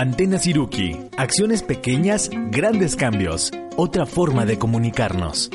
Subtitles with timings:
[0.00, 0.96] Antena Siruki.
[1.16, 3.50] Acciones pequeñas, grandes cambios.
[3.76, 5.50] Otra forma de comunicarnos.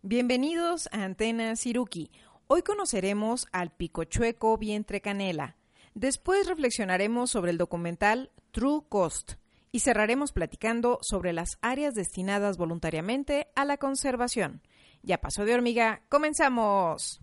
[0.00, 2.12] Bienvenidos a Antena Siruki.
[2.46, 5.56] Hoy conoceremos al picochueco vientre canela.
[5.94, 9.32] Después reflexionaremos sobre el documental True Cost
[9.72, 14.62] y cerraremos platicando sobre las áreas destinadas voluntariamente a la conservación.
[15.02, 17.20] Ya pasó de hormiga, comenzamos.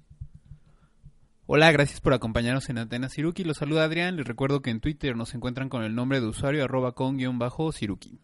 [1.52, 3.44] Hola, gracias por acompañarnos en Antena Siruki.
[3.44, 4.16] Los saluda Adrián.
[4.18, 7.40] Les recuerdo que en Twitter nos encuentran con el nombre de usuario arroba con guion
[7.40, 8.20] bajo Siruki.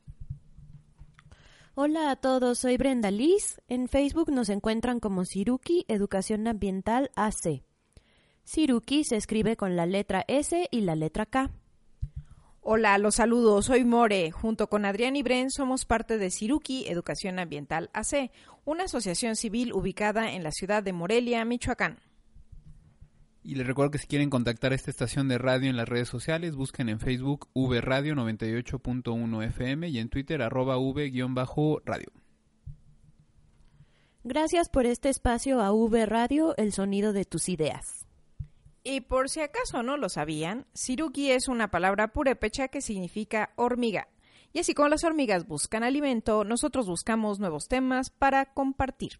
[1.73, 3.59] Hola a todos, soy Brenda Liz.
[3.67, 7.63] En Facebook nos encuentran como Siruki Educación Ambiental AC.
[8.43, 11.49] Siruki se escribe con la letra S y la letra K.
[12.61, 14.29] Hola, los saludos, soy More.
[14.29, 18.29] Junto con Adrián y Bren somos parte de Siruki Educación Ambiental AC,
[18.65, 21.97] una asociación civil ubicada en la ciudad de Morelia, Michoacán.
[23.45, 26.09] Y les recuerdo que si quieren contactar a esta estación de radio en las redes
[26.09, 32.11] sociales, busquen en Facebook V Radio 98.1 FM y en Twitter arroba V-radio.
[34.23, 38.07] Gracias por este espacio a V Radio, el sonido de tus ideas.
[38.83, 44.07] Y por si acaso no lo sabían, Siruki es una palabra purépecha que significa hormiga.
[44.53, 49.19] Y así como las hormigas buscan alimento, nosotros buscamos nuevos temas para compartir.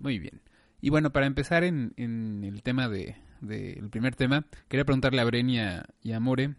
[0.00, 0.47] Muy bien.
[0.80, 5.86] Y bueno, para empezar en, el tema de, el primer tema, quería preguntarle a Brenia
[6.02, 6.54] y a More,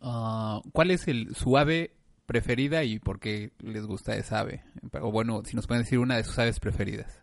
[0.00, 1.94] ah, ¿cuál es el, su ave
[2.26, 4.64] preferida y por qué les gusta esa ave?
[5.00, 7.22] O bueno, si nos pueden decir una de sus aves preferidas.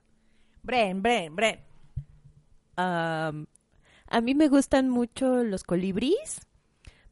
[0.61, 1.59] Bren, Bren, Bren.
[2.76, 6.42] a mí me gustan mucho los colibríes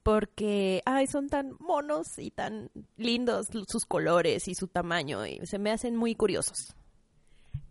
[0.08, 5.59] porque ay, son tan monos y tan lindos sus colores y su tamaño y se
[5.59, 6.77] me hacen muy curiosos.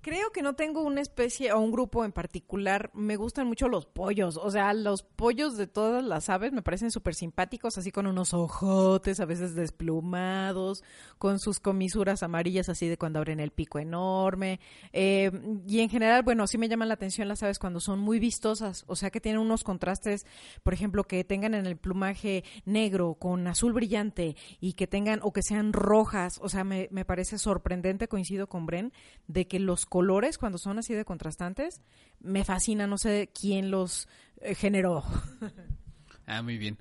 [0.06, 2.92] Creo que no tengo una especie o un grupo en particular.
[2.94, 4.36] Me gustan mucho los pollos.
[4.36, 8.32] O sea, los pollos de todas las aves me parecen súper simpáticos, así con unos
[8.32, 10.84] ojotes a veces desplumados,
[11.18, 14.60] con sus comisuras amarillas así de cuando abren el pico enorme.
[14.92, 15.32] Eh,
[15.66, 18.84] y en general, bueno, sí me llaman la atención las aves cuando son muy vistosas.
[18.86, 20.24] O sea, que tienen unos contrastes,
[20.62, 25.32] por ejemplo, que tengan en el plumaje negro con azul brillante y que tengan o
[25.32, 26.38] que sean rojas.
[26.40, 28.92] O sea, me, me parece sorprendente, coincido con Bren,
[29.26, 31.80] de que los colores cuando son así de contrastantes
[32.20, 34.08] me fascina, no sé quién los
[34.42, 35.02] eh, generó.
[36.26, 36.76] ah, muy bien.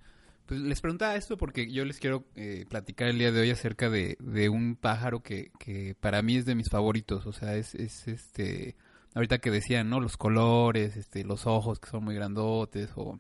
[0.45, 3.89] Pues les preguntaba esto porque yo les quiero eh, platicar el día de hoy acerca
[3.89, 7.25] de, de un pájaro que, que, para mí es de mis favoritos.
[7.25, 8.75] O sea, es, es este.
[9.13, 10.01] Ahorita que decían, ¿no?
[10.01, 13.17] Los colores, este, los ojos que son muy grandotes o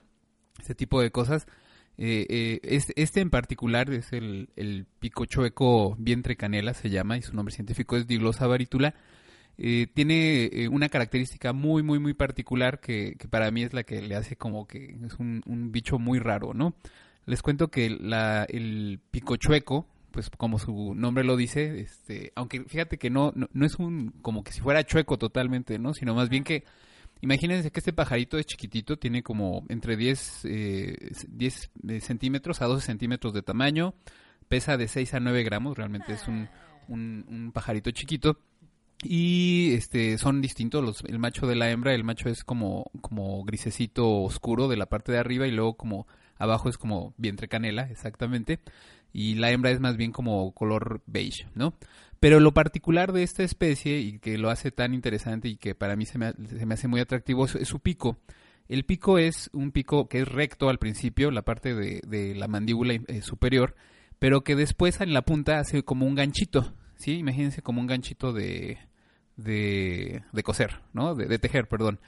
[0.59, 1.47] ese tipo de cosas.
[1.97, 7.33] Eh, este, este, en particular es el, el picochueco vientre canela, se llama, y su
[7.33, 8.93] nombre científico es Diglosa baritula.
[9.57, 14.01] Eh, tiene eh, una característica muy, muy, muy particular que, para mí es la que
[14.01, 16.75] le hace como que es un, bicho muy raro, ¿no?
[17.25, 22.97] Les cuento que la, el picochueco, pues como su nombre lo dice, este, aunque fíjate
[22.97, 25.93] que no, no, es un, como que si fuera chueco totalmente, ¿no?
[25.93, 26.65] Sino más bien que,
[27.21, 32.65] imagínense que este pajarito es chiquitito, tiene como entre 10, eh, 10 eh, centímetros a
[32.65, 33.95] 12 centímetros de tamaño,
[34.49, 36.49] pesa de 6 a 9 gramos, realmente es un,
[36.89, 38.39] un, un pajarito chiquito
[39.07, 43.43] y este son distintos los, el macho de la hembra el macho es como como
[43.43, 46.07] grisecito oscuro de la parte de arriba y luego como
[46.37, 48.59] abajo es como vientre canela exactamente
[49.13, 51.75] y la hembra es más bien como color beige no
[52.19, 55.95] pero lo particular de esta especie y que lo hace tan interesante y que para
[55.95, 58.17] mí se me, se me hace muy atractivo es, su pico
[58.67, 62.47] el pico es un pico que es recto al principio la parte de, de la
[62.47, 63.75] mandíbula eh, superior
[64.17, 67.17] pero que después en la punta hace como un ganchito ¿sí?
[67.17, 68.77] Imagínense como un ganchito de,
[69.37, 71.15] de, de coser, ¿no?
[71.15, 71.99] De, tejer, perdón.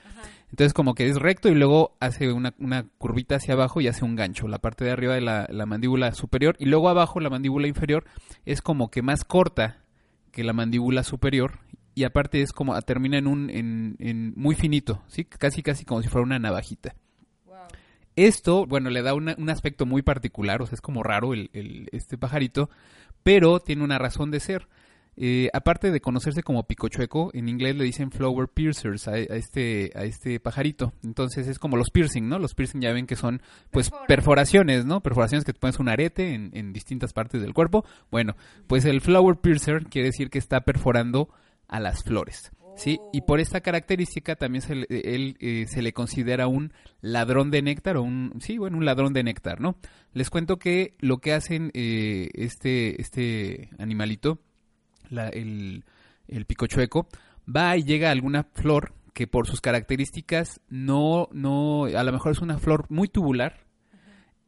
[0.49, 4.05] Entonces como que es recto y luego hace una, una, curvita hacia abajo y hace
[4.05, 7.29] un gancho, la parte de arriba de la, la, mandíbula superior y luego abajo la
[7.29, 8.05] mandíbula inferior
[8.45, 9.83] es como que más corta
[10.31, 11.59] que la mandíbula superior
[11.95, 16.01] y aparte es como termina en un en, en muy finito, sí, casi casi como
[16.01, 16.95] si fuera una navajita.
[18.15, 21.87] Esto, bueno, le da un aspecto muy particular, o sea, es como raro el, el,
[21.91, 22.67] este pajarito,
[23.21, 24.67] pero tiene una razón de ser.
[25.19, 30.03] Eh, aparte de conocerse como picochueco, en inglés le dicen flower piercers a, este, a
[30.03, 30.93] este pajarito.
[31.03, 32.37] Entonces es como los piercing, ¿no?
[32.37, 33.41] Los piercing ya ven que son
[33.71, 35.01] pues perforaciones, ¿no?
[35.01, 37.83] Perforaciones que te pones un arete en, en, distintas partes del cuerpo.
[38.11, 38.35] Bueno,
[38.67, 41.29] pues el flower piercer quiere decir que está perforando
[41.67, 42.51] a las flores.
[42.77, 42.99] ¿sí?
[43.11, 46.71] Y por esta característica también se le, él eh, se le considera un
[47.01, 49.77] ladrón de néctar o un, sí, bueno, un ladrón de néctar, ¿no?
[50.13, 54.39] Les cuento que lo que hacen eh, este, este animalito
[55.11, 55.83] el,
[56.27, 57.07] el pico chueco,
[57.53, 62.33] va y llega a alguna flor que por sus características no, no, a lo mejor
[62.33, 63.65] es una flor muy tubular,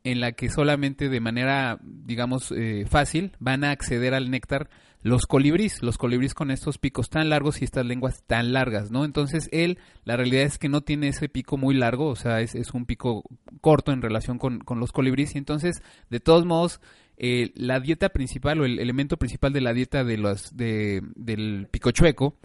[0.04, 4.70] en la que solamente de manera, digamos, eh, fácil van a acceder al néctar
[5.02, 9.06] los colibríes, los colibríes con estos picos tan largos y estas lenguas tan largas, ¿no?
[9.06, 12.54] Entonces él, la realidad es que no tiene ese pico muy largo, o sea, es,
[12.54, 13.24] es un pico
[13.62, 16.82] corto en relación con, con los colibríes y entonces, de todos modos,
[17.19, 21.68] eh, la dieta principal o el elemento principal de la dieta de los, de, del
[21.69, 22.36] picochueco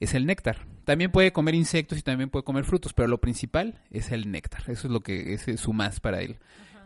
[0.00, 0.66] es el néctar.
[0.84, 4.62] También puede comer insectos y también puede comer frutos, pero lo principal es el néctar.
[4.68, 6.36] Eso es lo que es su más para él.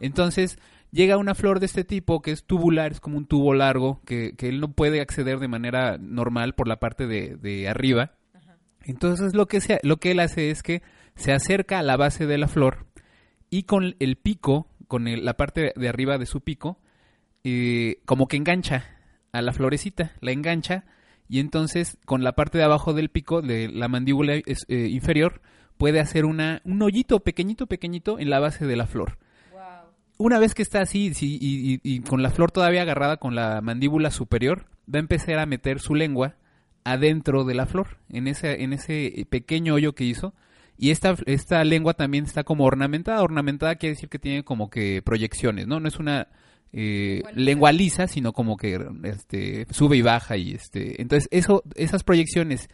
[0.00, 0.58] Entonces,
[0.92, 4.34] llega una flor de este tipo que es tubular, es como un tubo largo, que,
[4.36, 8.12] que él no puede acceder de manera normal por la parte de, de arriba.
[8.84, 10.82] Entonces, lo que, se, lo que él hace es que
[11.16, 12.86] se acerca a la base de la flor
[13.50, 16.78] y con el pico, con el- la parte de arriba de su pico,
[17.48, 18.84] eh, como que engancha
[19.32, 20.84] a la florecita, la engancha
[21.28, 24.44] y entonces con la parte de abajo del pico de la mandíbula eh,
[24.90, 25.40] inferior
[25.76, 29.18] puede hacer una, un hoyito pequeñito, pequeñito en la base de la flor.
[30.20, 33.34] Una vez que está así sí, y, y- y con la flor todavía agarrada con
[33.36, 36.34] la mandíbula superior, va a empezar a meter su lengua
[36.84, 40.34] adentro de la flor, en ese, en ese pequeño hoyo que hizo.
[40.76, 43.22] Y esta, esta lengua también está como ornamentada.
[43.22, 45.78] Ornamentada quiere decir que tiene como que proyecciones, ¿no?
[45.80, 46.28] No es una
[46.72, 50.36] eh, lengua lisa, sino como que este, sube y baja.
[50.36, 52.68] y este Entonces, eso, esas proyecciones,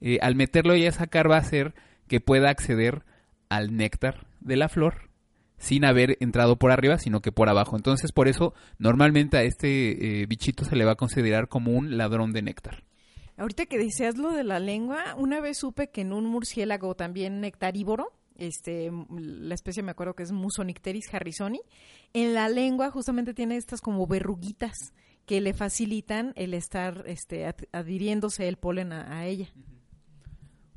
[0.00, 1.74] eh, al meterlo y a sacar, va a hacer
[2.08, 3.02] que pueda acceder
[3.48, 5.10] al néctar de la flor
[5.58, 7.76] sin haber entrado por arriba, sino que por abajo.
[7.76, 11.98] Entonces, por eso, normalmente a este eh, bichito se le va a considerar como un
[11.98, 12.82] ladrón de néctar.
[13.36, 17.40] Ahorita que decías lo de la lengua, una vez supe que en un murciélago también
[17.40, 21.60] nectarívoro, este, la especie me acuerdo que es Musonicteris harrisoni,
[22.12, 24.92] en la lengua justamente tiene estas como verruguitas
[25.26, 29.52] que le facilitan el estar este, ad- adhiriéndose el polen a ella.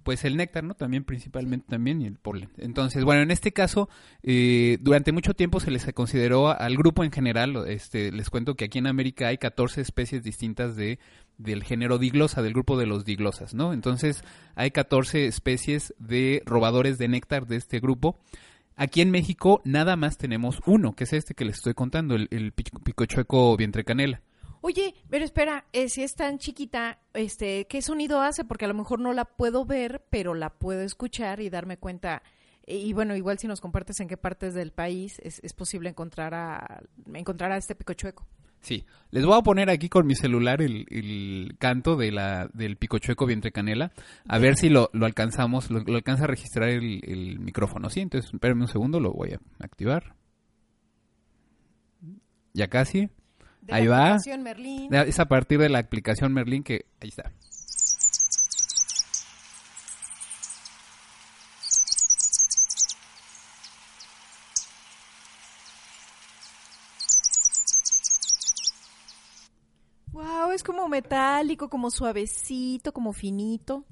[0.04, 0.74] Pues el néctar, ¿no?
[0.76, 2.50] También principalmente también y el polen.
[2.58, 3.90] Entonces, bueno, en este caso,
[4.22, 8.66] eh, durante mucho tiempo se les consideró al grupo en general, este, les cuento que
[8.66, 11.00] aquí en América hay 14 especies distintas de
[11.40, 13.74] del género diglosa, del grupo de los diglosas, ¿no?
[13.74, 14.24] Entonces,
[14.56, 18.20] hay 14 especies de robadores de néctar de este grupo.
[18.76, 22.28] Aquí en México nada más tenemos uno, que es este que les estoy contando, el,
[22.32, 24.22] el pico- picochueco vientre canela.
[24.66, 28.46] Oye, pero espera, eh, si es tan chiquita, este, ¿qué sonido hace?
[28.46, 32.24] Porque a lo mejor no la puedo ver, pero la puedo escuchar y darme cuenta.
[32.66, 36.82] Y bueno, igual si nos compartes en qué partes del país es, posible encontrar a,
[37.14, 38.26] encontrar a este picochueco.
[38.62, 43.26] Sí, les voy a poner aquí con mi celular el, canto de la, del picochueco
[43.26, 43.92] vientre canela,
[44.30, 48.00] a ver si lo, lo alcanzamos, lo, alcanza a registrar el, el micrófono, ¿sí?
[48.00, 50.16] Entonces, espérenme un segundo, lo voy a activar.
[52.54, 53.10] Ya casi.
[53.64, 54.06] De Ahí la va.
[54.08, 54.94] aplicación Merlín.
[54.94, 56.86] Es a partir de la aplicación Merlin que...
[57.00, 57.32] Ahí está.
[70.12, 73.86] Wow, es como metálico, como suavecito, como finito.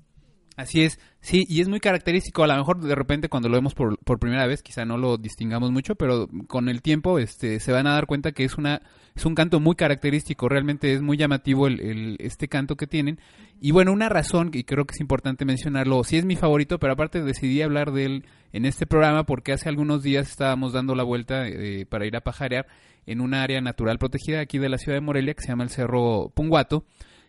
[0.57, 2.43] Así es, sí, y es muy característico.
[2.43, 5.71] A lo mejor de repente cuando lo vemos por, primera vez, quizá no lo distingamos
[5.71, 8.81] mucho, pero con el tiempo este, se van a dar cuenta que es una
[9.15, 10.49] es un canto muy característico.
[10.49, 13.19] Realmente es muy llamativo el, este canto que tienen.
[13.59, 16.93] Y bueno, una razón, y creo que es importante mencionarlo, sí es mi favorito, pero
[16.93, 21.03] aparte decidí hablar de él en este programa porque hace algunos días estábamos dando la
[21.03, 22.67] vuelta eh, para ir a pajarear
[23.05, 25.69] en una área natural protegida aquí de la ciudad de Morelia que se llama el
[25.69, 26.85] Cerro Punguato.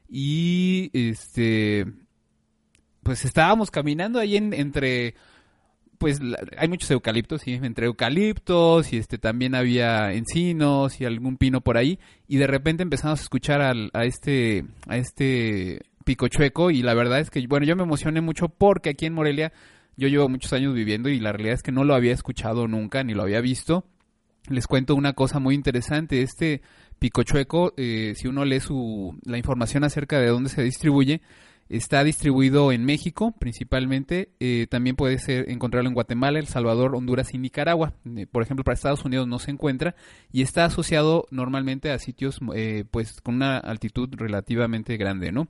[0.09, 1.87] Y este
[3.03, 5.15] pues estábamos caminando ahí en- entre
[5.99, 6.19] pues
[6.59, 11.77] hay muchos eucaliptos, sí, entre eucaliptos y este también había encinos y algún pino por
[11.77, 16.95] ahí y de repente empezamos a escuchar al- a este a este picochueco y la
[16.95, 19.53] verdad es que bueno, yo me emocioné mucho porque aquí en Morelia
[19.97, 23.05] yo llevo muchos años viviendo y la realidad es que no lo había escuchado nunca
[23.05, 23.85] ni lo había visto.
[24.49, 26.63] Les cuento una cosa muy interesante, este
[26.99, 31.21] picochueco, eh, si uno lee su, la información acerca de dónde se distribuye,
[31.69, 37.33] Está distribuido en México principalmente, eh, también puede ser encontrarlo en Guatemala, El Salvador, Honduras
[37.33, 37.95] y Nicaragua.
[38.17, 39.95] Eh, por ejemplo, para Estados Unidos no se encuentra
[40.33, 45.49] y está asociado normalmente a sitios eh, pues con una altitud relativamente grande, ¿no?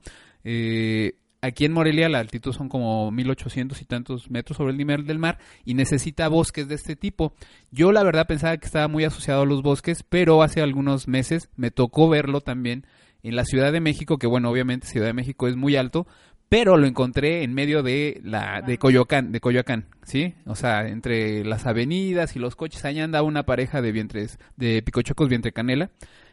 [1.43, 5.19] Aquí en Morelia la altitud son como 1800 y tantos metros sobre el nivel del
[5.19, 7.33] mar y necesita bosques de este tipo.
[7.69, 11.49] Yo la verdad pensaba que estaba muy asociado a los bosques, pero hace algunos meses
[11.57, 12.85] me tocó verlo también
[13.23, 16.05] en la Ciudad de México, que bueno, obviamente Ciudad de México es muy alto,
[16.49, 20.35] pero lo encontré en medio de la de Coyoacán, de Coyoacán, ¿sí?
[20.45, 24.83] O sea, entre las avenidas y los coches, ahí andaba una pareja de vientres, de
[24.83, 25.89] picochocos vientre canela.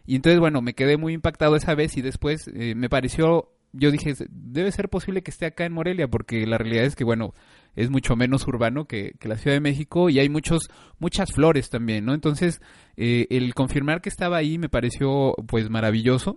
[0.06, 3.90] Y entonces, bueno, me quedé muy impactado esa vez y después eh, me pareció, yo
[3.90, 7.32] dije, debe ser posible que esté acá en Morelia, porque la realidad es que, bueno,
[7.74, 10.68] es mucho menos urbano que, que la Ciudad de México y hay muchos,
[10.98, 12.12] muchas flores también, ¿no?
[12.12, 12.60] Entonces,
[12.98, 16.36] eh, el confirmar que estaba ahí me pareció pues maravilloso.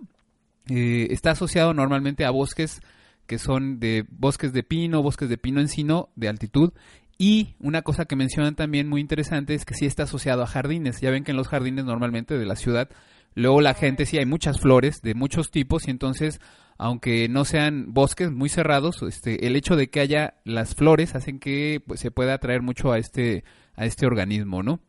[0.68, 2.80] Eh, está asociado normalmente a bosques
[3.26, 6.72] que son de bosques de pino, bosques de pino encino de altitud
[7.16, 11.00] y una cosa que mencionan también muy interesante es que sí está asociado a jardines.
[11.00, 12.90] Ya ven que en los jardines normalmente de la ciudad,
[13.34, 16.40] luego la gente sí hay muchas flores de muchos tipos y entonces,
[16.76, 21.38] aunque no sean bosques muy cerrados, este, el hecho de que haya las flores hacen
[21.38, 23.44] que pues, se pueda atraer mucho a este,
[23.76, 24.80] a este organismo, ¿no?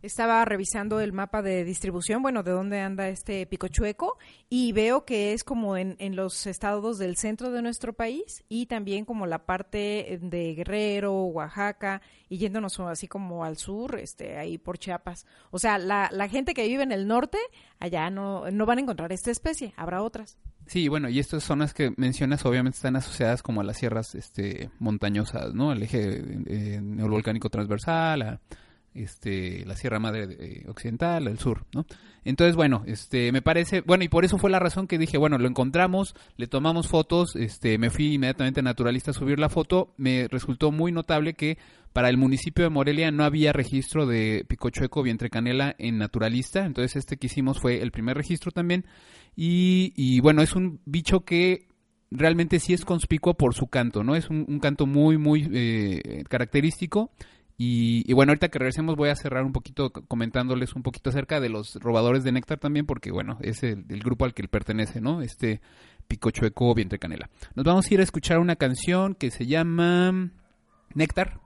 [0.00, 4.18] Estaba revisando el mapa de distribución, bueno, de dónde anda este picochueco,
[4.48, 8.66] y veo que es como en, en los estados del centro de nuestro país y
[8.66, 14.58] también como la parte de Guerrero, Oaxaca, y yéndonos así como al sur, este, ahí
[14.58, 15.26] por Chiapas.
[15.50, 17.38] O sea, la, la gente que vive en el norte,
[17.78, 20.38] allá no, no van a encontrar esta especie, habrá otras.
[20.66, 24.70] Sí, bueno, y estas zonas que mencionas obviamente están asociadas como a las sierras este,
[24.78, 25.70] montañosas, ¿no?
[25.70, 28.40] Al eje eh, neovolcánico transversal, a
[28.94, 31.86] este, la Sierra Madre eh, Occidental, el sur, ¿no?
[32.24, 35.38] Entonces, bueno, este, me parece, bueno, y por eso fue la razón que dije, bueno,
[35.38, 39.92] lo encontramos, le tomamos fotos, este, me fui inmediatamente a Naturalista a subir la foto,
[39.96, 41.58] me resultó muy notable que
[41.92, 46.96] para el municipio de Morelia no había registro de picochueco vientre canela en Naturalista, entonces
[46.96, 48.86] este que hicimos fue el primer registro también,
[49.34, 51.66] y, y bueno, es un bicho que
[52.12, 54.14] realmente sí es conspicuo por su canto, ¿no?
[54.14, 57.10] Es un, canto muy, muy eh, característico
[57.58, 61.48] y, bueno, ahorita que regresemos voy a cerrar un poquito comentándoles un poquito acerca de
[61.48, 65.22] los robadores de néctar también, porque bueno, es el, grupo al que él pertenece, ¿no?
[65.22, 65.60] Este
[66.08, 67.30] Picochueco Vientre Canela.
[67.54, 70.30] Nos vamos a ir a escuchar una canción que se llama
[70.94, 71.40] Néctar.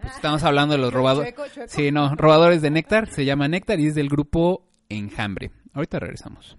[0.00, 1.34] Pues estamos hablando de los robadores.
[1.66, 3.08] Sí, no, robadores de néctar.
[3.08, 5.50] Se llama Néctar y es del grupo Enjambre.
[5.74, 6.56] Ahorita regresamos.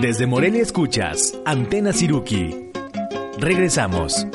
[0.00, 2.70] Desde Morelia escuchas Antena Siruki.
[3.38, 4.26] Regresamos.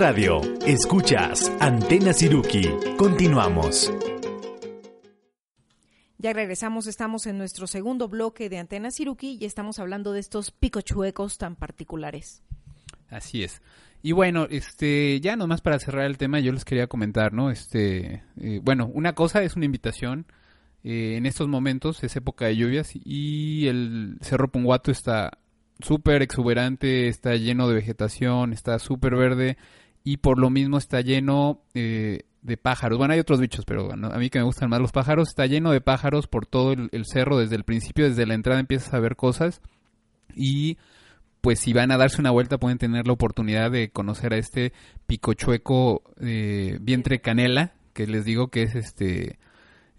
[0.00, 2.62] Radio, escuchas Antena Siruki.
[2.96, 3.92] Continuamos.
[6.16, 10.52] Ya regresamos, estamos en nuestro segundo bloque de Antena Siruki y estamos hablando de estos
[10.52, 12.42] picochuecos tan particulares.
[13.10, 13.60] Así es.
[14.00, 17.50] Y bueno, este, ya nomás para cerrar el tema, yo les quería comentar, ¿no?
[17.50, 20.24] Este, eh, bueno, una cosa es una invitación.
[20.82, 25.40] eh, en estos momentos es época de lluvias y el Cerro Punguato está
[25.78, 29.58] súper exuberante, está lleno de vegetación, está súper verde
[30.04, 32.98] y por lo mismo está lleno eh, de pájaros.
[32.98, 35.46] Bueno, hay otros bichos, pero bueno, a mí que me gustan más los pájaros, está
[35.46, 38.94] lleno de pájaros por todo el, el cerro, desde el principio, desde la entrada empiezas
[38.94, 39.60] a ver cosas
[40.34, 40.78] y
[41.40, 44.72] pues si van a darse una vuelta pueden tener la oportunidad de conocer a este
[45.06, 49.38] picochueco eh, vientre canela, que les digo que es este...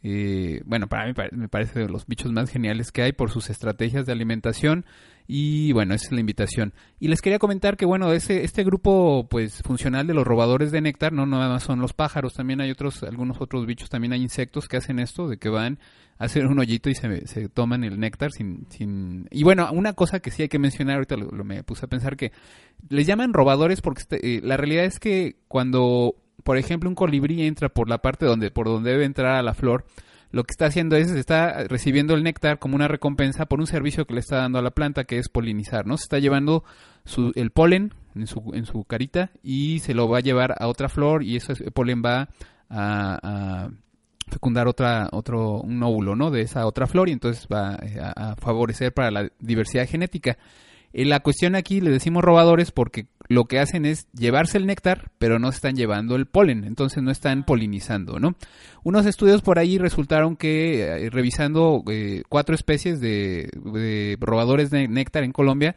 [0.03, 3.49] eh, bueno, para mí me parece de los bichos más geniales que hay por sus
[3.49, 4.85] estrategias de alimentación
[5.33, 6.73] y bueno, esa es la invitación.
[6.99, 10.81] Y les quería comentar que bueno, ese, este grupo pues funcional de los robadores de
[10.81, 14.21] néctar, no nada más son los pájaros, también hay otros, algunos otros bichos, también hay
[14.21, 15.79] insectos que hacen esto, de que van
[16.17, 19.29] a hacer un hoyito y se, se toman el néctar sin, sin...
[19.31, 22.17] Y bueno, una cosa que sí hay que mencionar, ahorita lo, me puse a pensar
[22.17, 22.33] que
[22.89, 27.47] les llaman robadores porque este, eh, la realidad es que cuando, por ejemplo, un colibrí
[27.47, 29.85] entra por la parte donde, por donde debe entrar a la flor,
[30.31, 34.05] lo que está haciendo es, está recibiendo el néctar como una recompensa por un servicio
[34.05, 35.97] que le está dando a la planta, que es polinizar, ¿no?
[35.97, 36.63] Se está llevando
[37.05, 40.67] su, el polen en su, en su carita y se lo va a llevar a
[40.67, 42.29] otra flor y ese polen va
[42.69, 43.69] a,
[44.27, 46.31] fecundar otra, otro, un óvulo, ¿no?
[46.31, 50.37] De esa otra flor y entonces va eh, a favorecer para la diversidad genética.
[50.93, 55.11] Eh, la cuestión aquí le decimos robadores porque lo que hacen es llevarse el néctar,
[55.19, 58.35] pero no están llevando el polen, entonces no están polinizando, ¿no?
[58.83, 63.49] Unos estudios por ahí resultaron que, eh, revisando eh, cuatro especies de,
[64.19, 65.75] robadores de néctar en Colombia,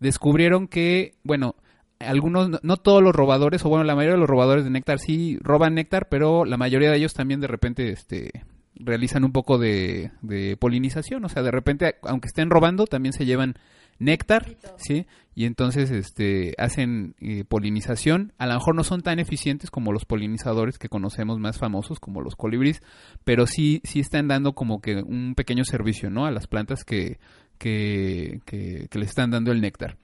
[0.00, 1.56] descubrieron que, bueno,
[1.98, 4.98] algunos, no- no todos los robadores, o bueno, la mayoría de los robadores de néctar
[4.98, 8.30] sí roban néctar, pero la mayoría de ellos también de repente, este
[8.76, 13.24] realizan un poco de, de polinización, o sea, de repente, aunque estén robando, también se
[13.24, 13.54] llevan
[13.98, 15.06] néctar, ¿sí?
[15.36, 18.32] Y entonces este hacen eh, polinización.
[18.38, 22.20] A lo mejor no son tan eficientes como los polinizadores que conocemos más famosos, como
[22.20, 22.82] los colibríes,
[23.24, 26.24] pero sí, sí están dando como que un pequeño servicio, ¿no?
[26.26, 27.18] A las plantas que,
[27.58, 29.96] que, que, que le están dando el néctar.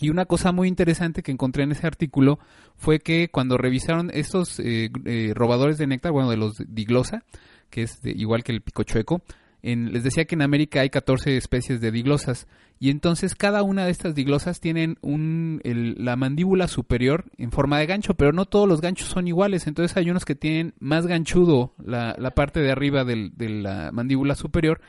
[0.00, 2.38] Y una cosa muy interesante que encontré en ese artículo
[2.76, 7.22] fue que cuando revisaron estos eh, eh, robadores de néctar, bueno, de los diglosa,
[7.68, 9.20] que es de- igual que el picochueco,
[9.62, 12.46] les decía que en América hay 14 especies de diglosas
[12.78, 17.86] y entonces cada una de estas diglosas tienen un, la mandíbula superior en forma de
[17.86, 21.74] gancho, pero no todos los ganchos son iguales, entonces hay unos que tienen más ganchudo
[21.84, 24.80] la, parte de arriba del- de la mandíbula superior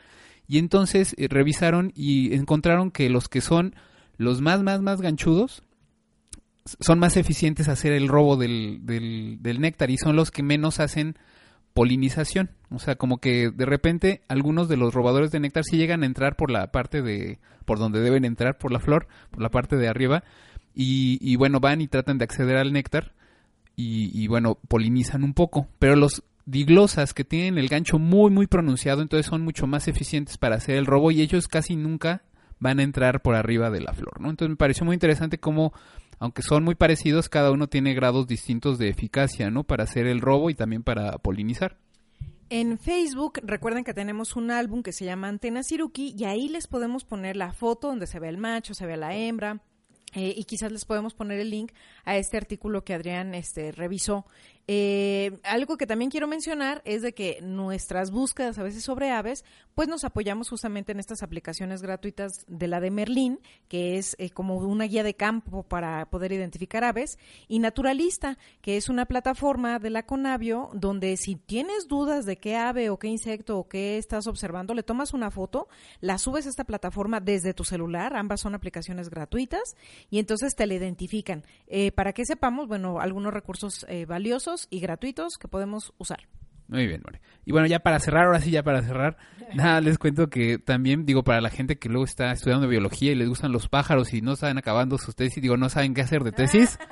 [0.48, 3.74] y entonces eh, revisaron y encontraron que los que son
[4.16, 5.62] los más, más, más ganchudos
[6.80, 10.78] son más eficientes a hacer el robo del, del néctar y son los que menos
[10.80, 11.16] hacen
[11.74, 12.50] polinización.
[12.70, 16.06] O sea, como que de repente algunos de los robadores de néctar sí llegan a
[16.06, 19.76] entrar por la parte de, por donde deben entrar, por la flor, por la parte
[19.76, 20.24] de arriba,
[20.74, 23.12] y, bueno, van y tratan de acceder al néctar
[23.76, 25.68] y, y bueno, polinizan un poco.
[25.78, 30.38] Pero los diglosas que tienen el gancho muy, muy pronunciado, entonces son mucho más eficientes
[30.38, 32.22] para hacer el robo y ellos casi nunca
[32.58, 34.30] van a entrar por arriba de la flor, ¿no?
[34.30, 35.72] Entonces me pareció muy interesante cómo,
[36.22, 39.64] aunque son muy parecidos, cada uno tiene grados distintos de eficacia, ¿no?
[39.64, 41.78] Para hacer el robo y también para polinizar.
[42.48, 46.68] En Facebook, recuerden que tenemos un álbum que se llama Antena Siruki y ahí les
[46.68, 49.62] podemos poner la foto donde se ve el macho, se ve la hembra.
[50.14, 51.72] eh, y quizás les podemos poner el link
[52.04, 54.24] a este artículo que Adrián este, revisó.
[54.68, 59.44] Eh, algo que también quiero mencionar es de que nuestras búsquedas a veces sobre aves,
[59.74, 64.30] pues nos apoyamos justamente en estas aplicaciones gratuitas de la de Merlín, que es eh,
[64.30, 69.78] como una guía de campo para poder identificar aves, y Naturalista, que es una plataforma
[69.78, 73.98] de la Conavio donde si tienes dudas de qué ave o qué insecto o qué
[73.98, 75.68] estás observando, le tomas una foto,
[76.00, 79.76] la subes a esta plataforma desde tu celular, ambas son aplicaciones gratuitas,
[80.10, 81.44] y entonces te la identifican.
[81.66, 84.06] Eh, para que sepamos, bueno, algunos recursos eh,
[84.70, 86.28] y gratuitos que podemos usar.
[86.68, 87.20] Muy bien, More.
[87.44, 89.18] Y bueno, ya para cerrar, ahora sí, ya para cerrar,
[89.54, 93.14] nada, les cuento que también, digo, para la gente que luego está estudiando biología y
[93.14, 96.24] les gustan los pájaros y no están acabando sus tesis, digo, no saben qué hacer
[96.24, 96.78] de tesis.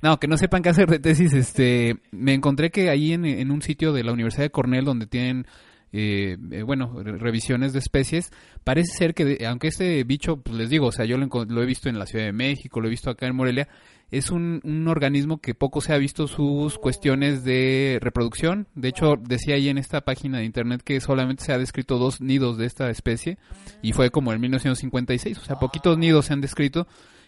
[0.00, 3.50] No, que no sepan qué hacer de tesis, este, me encontré que ahí en, en
[3.50, 5.48] un sitio de la Universidad de Cornell donde tienen,
[5.92, 8.30] eh, eh, bueno, re- revisiones de especies,
[8.64, 11.62] parece ser que, de- aunque este bicho, pues les digo, o sea, yo lo, lo
[11.62, 13.68] he visto en la Ciudad de México, lo he visto acá en Morelia,
[14.10, 18.66] es un, un organismo que poco se ha visto sus cuestiones de reproducción.
[18.74, 22.22] De hecho, decía ahí en esta página de internet que solamente se ha descrito dos
[22.22, 23.36] nidos de esta especie
[23.82, 26.86] y fue como en 1956, o sea, poquitos nidos se han descrito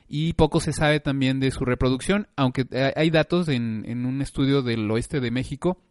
[0.08, 4.22] y poco se sabe también de su reproducción, aunque eh, hay datos en, en un
[4.22, 5.82] estudio del oeste de México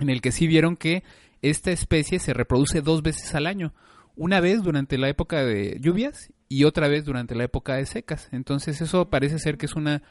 [0.00, 1.04] en el que sí vieron que
[1.42, 3.74] esta especie se reproduce dos veces al año,
[4.16, 8.28] una vez durante la época de lluvias y otra vez durante la época de secas.
[8.32, 10.02] Entonces eso parece ser que es una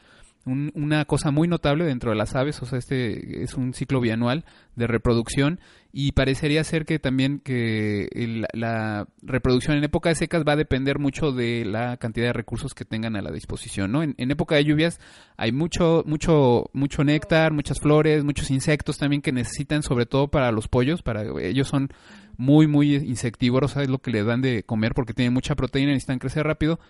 [0.44, 4.44] una cosa muy notable dentro de las aves, o sea, este es un ciclo bianual
[4.74, 5.60] de reproducción
[5.92, 8.08] y parecería ser que también que
[8.52, 12.74] la reproducción en época de secas va a depender mucho de la cantidad de recursos
[12.74, 14.02] que tengan a la disposición, ¿no?
[14.02, 14.98] En, época de lluvias
[15.36, 20.50] hay mucho, mucho, mucho néctar, muchas flores, muchos insectos también que necesitan, sobre todo para
[20.50, 21.90] los pollos, para ellos son
[22.36, 25.94] muy, muy insectívoros, es lo que le dan de comer porque tienen mucha proteína y
[25.94, 26.80] necesitan crecer rápido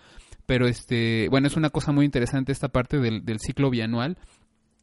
[0.45, 4.17] pero este, bueno, es una cosa muy interesante esta parte del, del ciclo bianual.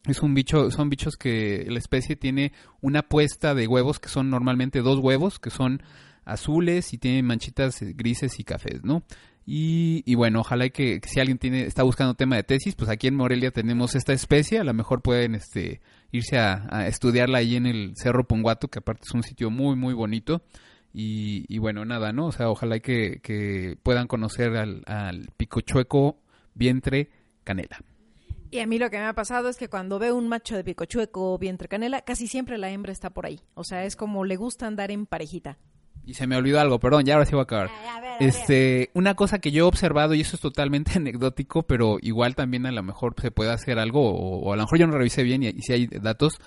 [0.05, 4.29] Es un bicho, son bichos que la especie tiene una puesta de huevos que son
[4.31, 5.83] normalmente dos huevos, que son
[6.25, 9.03] azules y tienen manchitas eh, grises y cafés, ¿no?
[9.45, 13.07] Y, y, bueno, ojalá que, si alguien tiene está buscando tema de tesis, pues aquí
[13.07, 17.55] en Morelia tenemos esta especie, a lo mejor pueden este irse a, a estudiarla ahí
[17.55, 20.43] en el Cerro Ponguato, que aparte es un sitio muy muy bonito.
[20.93, 22.27] Y, bueno, nada, ¿no?
[22.27, 26.17] O sea, ojalá que, que puedan conocer al, al picochueco
[26.53, 27.09] vientre
[27.43, 27.81] canela.
[28.51, 30.65] Y a mí lo que me ha pasado es que cuando veo un macho de
[30.65, 33.39] picochueco o vientre canela, casi siempre la hembra está por ahí.
[33.53, 35.57] O sea, es como le gusta andar en parejita.
[36.03, 37.69] Y se me olvidó algo, perdón, ya ahora sí voy a acabar.
[38.19, 42.65] este, una cosa que yo he observado, y eso es totalmente anecdótico, pero igual también
[42.65, 45.43] a lo mejor se puede hacer algo, o, a lo mejor yo no revisé bien
[45.43, 46.39] y, si hay datos,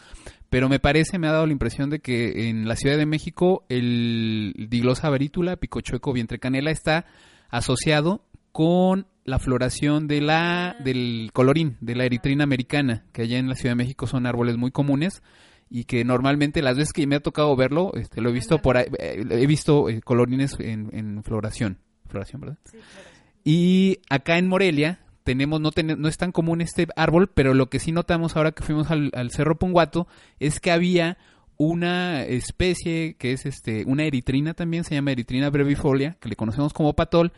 [0.54, 3.64] pero me parece, me ha dado la impresión de que en la Ciudad de México
[3.68, 7.06] el diglosa varítula, picochueco, vientre canela, está
[7.48, 13.48] asociado con la floración de la, del colorín, de la eritrina americana, que allá en
[13.48, 15.24] la Ciudad de México son árboles muy comunes
[15.68, 18.76] y que normalmente las veces que me ha tocado verlo, este, lo he visto por
[18.76, 22.58] ahí, eh, he visto eh, colorines en, floración, floración, ¿verdad?
[23.42, 27.80] Y acá en Morelia tenemos, no, no es tan común este árbol, pero lo que
[27.80, 30.06] sí notamos ahora que fuimos al, Cerro Punguato
[30.38, 31.18] es que había
[31.56, 36.72] una especie que es este, una eritrina también, se llama eritrina brevifolia, que le conocemos
[36.72, 37.32] como patol,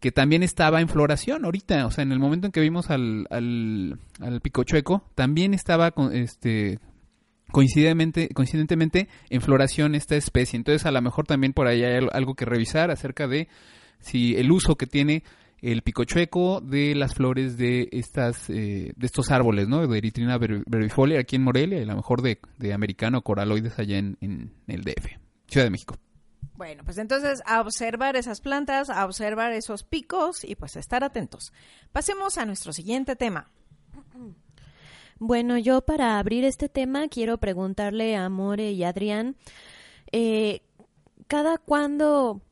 [0.00, 3.26] que también estaba en floración ahorita, o sea, en el momento en que vimos al,
[3.30, 6.78] al, al picochueco, también estaba con, este,
[7.50, 10.56] coincidentemente, coincidentemente en floración esta especie.
[10.56, 13.48] Entonces a lo mejor también por ahí hay algo que revisar acerca de
[13.98, 15.24] si el uso que tiene
[15.64, 19.86] el picochueco de las flores de estas eh, de estos árboles, ¿no?
[19.86, 23.96] De Eritrina brevifolia aquí en Morelia y a lo mejor de, de americano coraloides allá
[23.96, 25.06] en, en el DF,
[25.46, 25.96] Ciudad de México.
[26.56, 31.02] Bueno, pues entonces a observar esas plantas, a observar esos picos y pues a estar
[31.02, 31.52] atentos.
[31.92, 33.50] Pasemos a nuestro siguiente tema.
[35.18, 39.36] Bueno, yo para abrir este tema quiero preguntarle a More y Adrián,
[40.12, 40.60] eh,
[41.26, 42.42] ¿cada cuándo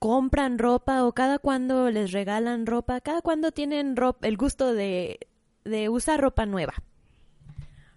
[0.00, 3.00] compran ropa o cada cuándo les regalan ropa?
[3.00, 5.28] ¿Cada cuándo tienen el gusto de,
[5.64, 6.74] de usar ropa nueva?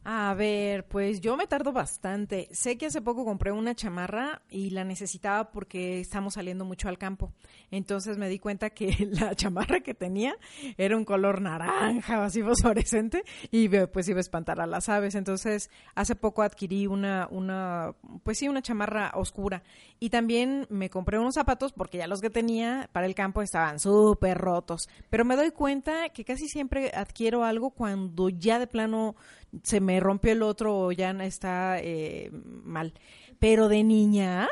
[0.05, 2.49] A ver, pues yo me tardo bastante.
[2.51, 6.97] Sé que hace poco compré una chamarra y la necesitaba porque estamos saliendo mucho al
[6.97, 7.31] campo.
[7.71, 10.35] Entonces me di cuenta que la chamarra que tenía
[10.77, 15.15] era un color naranja así fosforescente y pues iba a espantar a las aves.
[15.15, 19.63] Entonces hace poco adquirí una, una, pues sí, una chamarra oscura.
[20.01, 23.79] Y también me compré unos zapatos porque ya los que tenía para el campo estaban
[23.79, 24.89] súper rotos.
[25.09, 29.15] Pero me doy cuenta que casi siempre adquiero algo cuando ya de plano
[29.61, 32.31] se me rompió el otro o ya está eh,
[32.63, 32.93] mal.
[33.39, 34.49] Pero de niña,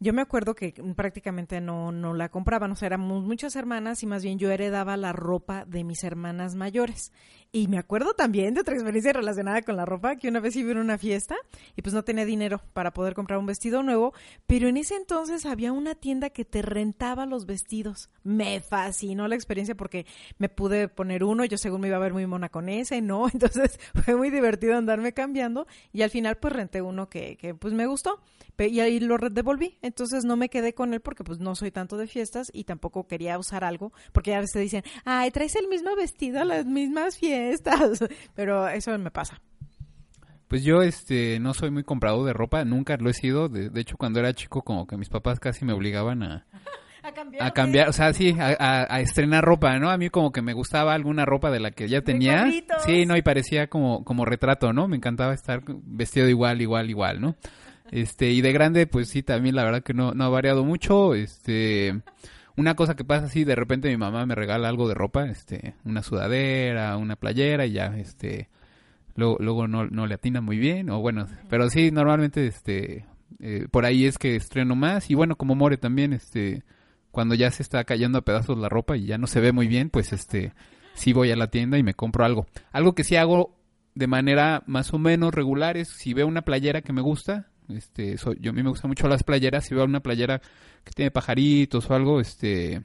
[0.00, 4.06] yo me acuerdo que prácticamente no, no la compraban, o sea, éramos muchas hermanas y
[4.06, 7.12] más bien yo heredaba la ropa de mis hermanas mayores.
[7.54, 10.72] Y me acuerdo también de otra experiencia relacionada con la ropa, que una vez iba
[10.72, 11.36] a una fiesta
[11.76, 14.14] y pues no tenía dinero para poder comprar un vestido nuevo,
[14.46, 18.08] pero en ese entonces había una tienda que te rentaba los vestidos.
[18.22, 20.06] Me fascinó la experiencia porque
[20.38, 23.28] me pude poner uno, yo según me iba a ver muy mona con ese, ¿no?
[23.34, 27.74] Entonces fue muy divertido andarme cambiando y al final pues renté uno que, que pues
[27.74, 28.18] me gustó
[28.58, 29.76] y ahí lo devolví.
[29.82, 33.06] Entonces no me quedé con él porque pues no soy tanto de fiestas y tampoco
[33.06, 37.18] quería usar algo porque a veces dicen, ay, traes el mismo vestido a las mismas
[37.18, 39.40] fiestas estas, pero eso me pasa.
[40.48, 43.96] Pues yo este no soy muy comprado de ropa, nunca lo he sido, de, hecho
[43.96, 46.46] cuando era chico como que mis papás casi me obligaban a,
[47.40, 49.90] a cambiar, o sea, sí, a, estrenar ropa, ¿no?
[49.90, 52.50] A mí como que me gustaba alguna ropa de la que ya tenía.
[52.84, 54.88] Sí, no, y parecía como, como retrato, ¿no?
[54.88, 57.36] Me encantaba estar vestido igual, igual, igual, ¿no?
[57.90, 61.14] Este, y de grande, pues sí, también la verdad que no, no ha variado mucho,
[61.14, 62.02] este
[62.56, 65.74] una cosa que pasa así, de repente mi mamá me regala algo de ropa, este,
[65.84, 68.48] una sudadera, una playera y ya, este,
[69.16, 73.06] luego, luego no, no le atina muy bien, o bueno, pero sí, normalmente, este,
[73.40, 76.62] eh, por ahí es que estreno más y bueno, como More también, este,
[77.10, 79.66] cuando ya se está cayendo a pedazos la ropa y ya no se ve muy
[79.66, 80.52] bien, pues este,
[80.94, 82.46] sí voy a la tienda y me compro algo.
[82.72, 83.58] Algo que sí hago
[83.94, 88.16] de manera más o menos regular es si veo una playera que me gusta, este,
[88.40, 90.40] yo a mí me gustan mucho las playeras, si veo una playera
[90.84, 92.82] que tiene pajaritos o algo, este,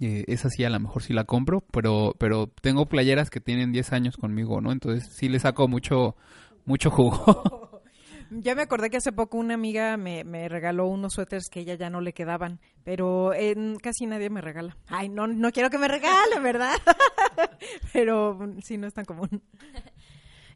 [0.00, 3.72] eh, esa sí a lo mejor sí la compro, pero, pero tengo playeras que tienen
[3.72, 4.72] 10 años conmigo, ¿no?
[4.72, 6.16] Entonces sí le saco mucho,
[6.64, 7.68] mucho jugo.
[8.32, 11.74] Ya me acordé que hace poco una amiga me, me regaló unos suéteres que ella
[11.74, 13.32] ya no le quedaban, pero
[13.82, 14.76] casi nadie me regala.
[14.86, 16.76] Ay, no, no quiero que me regale, ¿verdad?
[17.92, 19.42] pero sí, no es tan común.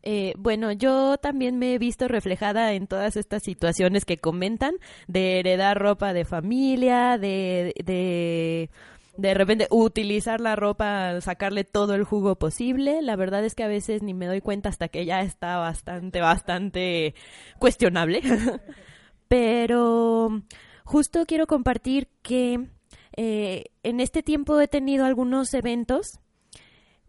[0.06, 4.74] Eh, bueno, yo también me he visto reflejada en todas estas situaciones que comentan
[5.08, 8.68] de heredar ropa de familia, de, de
[9.16, 13.00] de repente utilizar la ropa, sacarle todo el jugo posible.
[13.00, 16.20] La verdad es que a veces ni me doy cuenta hasta que ya está bastante,
[16.20, 17.14] bastante
[17.58, 18.20] cuestionable.
[19.28, 20.42] Pero
[20.84, 22.68] justo quiero compartir que
[23.16, 26.18] eh, en este tiempo he tenido algunos eventos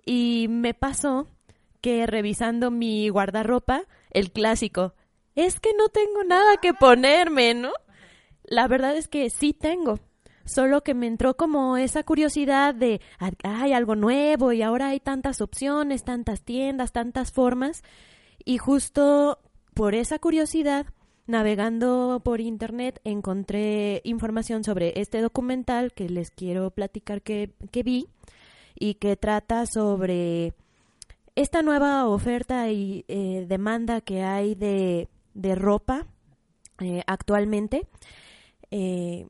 [0.05, 1.27] y me pasó
[1.85, 4.95] que revisando mi guardarropa, el clásico,
[5.35, 7.73] es que no tengo nada que ponerme, ¿no?
[8.43, 9.99] La verdad es que sí tengo
[10.45, 13.01] solo que me entró como esa curiosidad de,
[13.43, 17.83] hay algo nuevo y ahora hay tantas opciones, tantas tiendas, tantas formas.
[18.43, 19.37] Y justo
[19.75, 20.87] por esa curiosidad,
[21.27, 28.07] navegando por internet, encontré información sobre este documental que les quiero platicar que, que vi
[28.73, 30.55] y que trata sobre
[31.35, 36.07] esta nueva oferta y eh, demanda que hay de, de ropa
[36.79, 37.87] eh, actualmente.
[38.71, 39.27] Eh,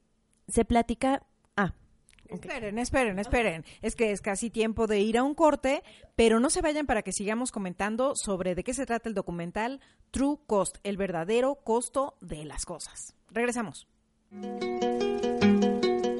[0.47, 1.23] se platica...
[1.57, 1.73] Ah,
[2.27, 3.65] Esperen, esperen, esperen.
[3.81, 5.83] Es que es casi tiempo de ir a un corte,
[6.15, 9.79] pero no se vayan para que sigamos comentando sobre de qué se trata el documental
[10.11, 13.15] True Cost, el verdadero costo de las cosas.
[13.31, 13.87] Regresamos.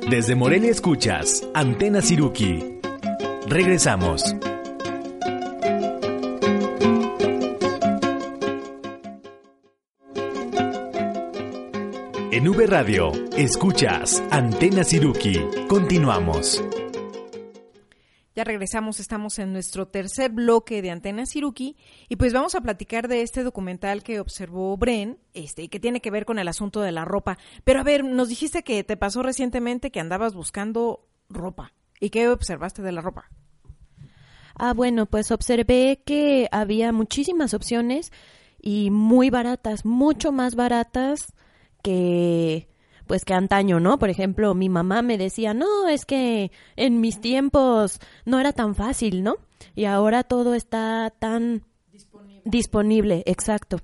[0.09, 2.79] Desde Morelia escuchas Antena Siruki.
[3.47, 4.35] Regresamos.
[12.35, 15.39] En V Radio, escuchas Antena Siruki.
[15.69, 16.61] Continuamos.
[18.35, 21.77] Ya regresamos, estamos en nuestro tercer bloque de Antena Siruki
[22.09, 26.01] y pues vamos a platicar de este documental que observó Bren, este, y que tiene
[26.01, 27.37] que ver con el asunto de la ropa.
[27.63, 31.71] Pero a ver, nos dijiste que te pasó recientemente que andabas buscando ropa.
[32.01, 33.31] ¿Y qué observaste de la ropa?
[34.55, 38.11] Ah, bueno, pues observé que había muchísimas opciones
[38.61, 41.33] y muy baratas, mucho más baratas
[41.85, 42.67] que
[43.05, 43.99] pues que antaño, ¿no?
[43.99, 48.73] Por ejemplo, mi mamá me decía, no, es que en mis tiempos no era tan
[48.73, 49.35] fácil, ¿no?
[49.75, 51.61] Y ahora todo está tan
[52.43, 53.77] disponible, exacto.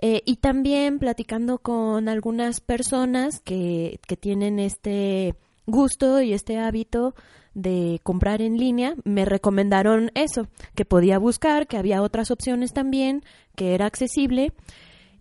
[0.00, 5.34] Eh, y también platicando con algunas personas que, que tienen este
[5.66, 7.14] gusto y este hábito
[7.52, 13.22] de comprar en línea, me recomendaron eso, que podía buscar, que había otras opciones también,
[13.54, 14.52] que era accesible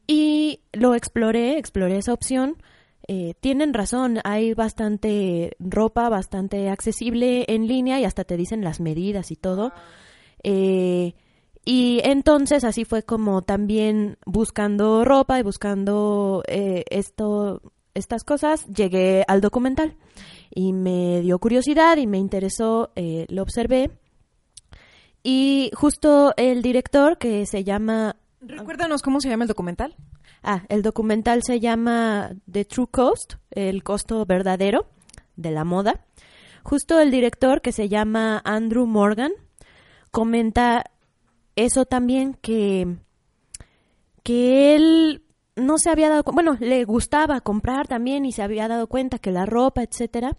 [0.08, 2.58] y lo exploré, exploré esa opción.
[3.08, 8.80] Eh, tienen razón, hay bastante ropa, bastante accesible en línea y hasta te dicen las
[8.80, 9.74] medidas y todo.
[10.44, 11.14] Eh,
[11.66, 17.62] y entonces así fue como también buscando ropa y buscando eh, esto,
[17.94, 19.96] estas cosas, llegué al documental
[20.54, 23.92] y me dio curiosidad y me interesó, lo observé.
[25.24, 29.96] Y justo el director, que se llama Recuérdanos cómo se llama el documental.
[30.42, 34.88] Ah, el documental se llama The True Cost, el costo verdadero
[35.36, 36.06] de la moda.
[36.64, 39.32] Justo el director, que se llama Andrew Morgan,
[40.12, 40.84] comenta
[41.56, 42.98] eso también que,
[44.24, 45.24] que él
[45.56, 49.32] no se había dado bueno, le gustaba comprar también y se había dado cuenta que
[49.32, 50.36] la ropa, etcétera,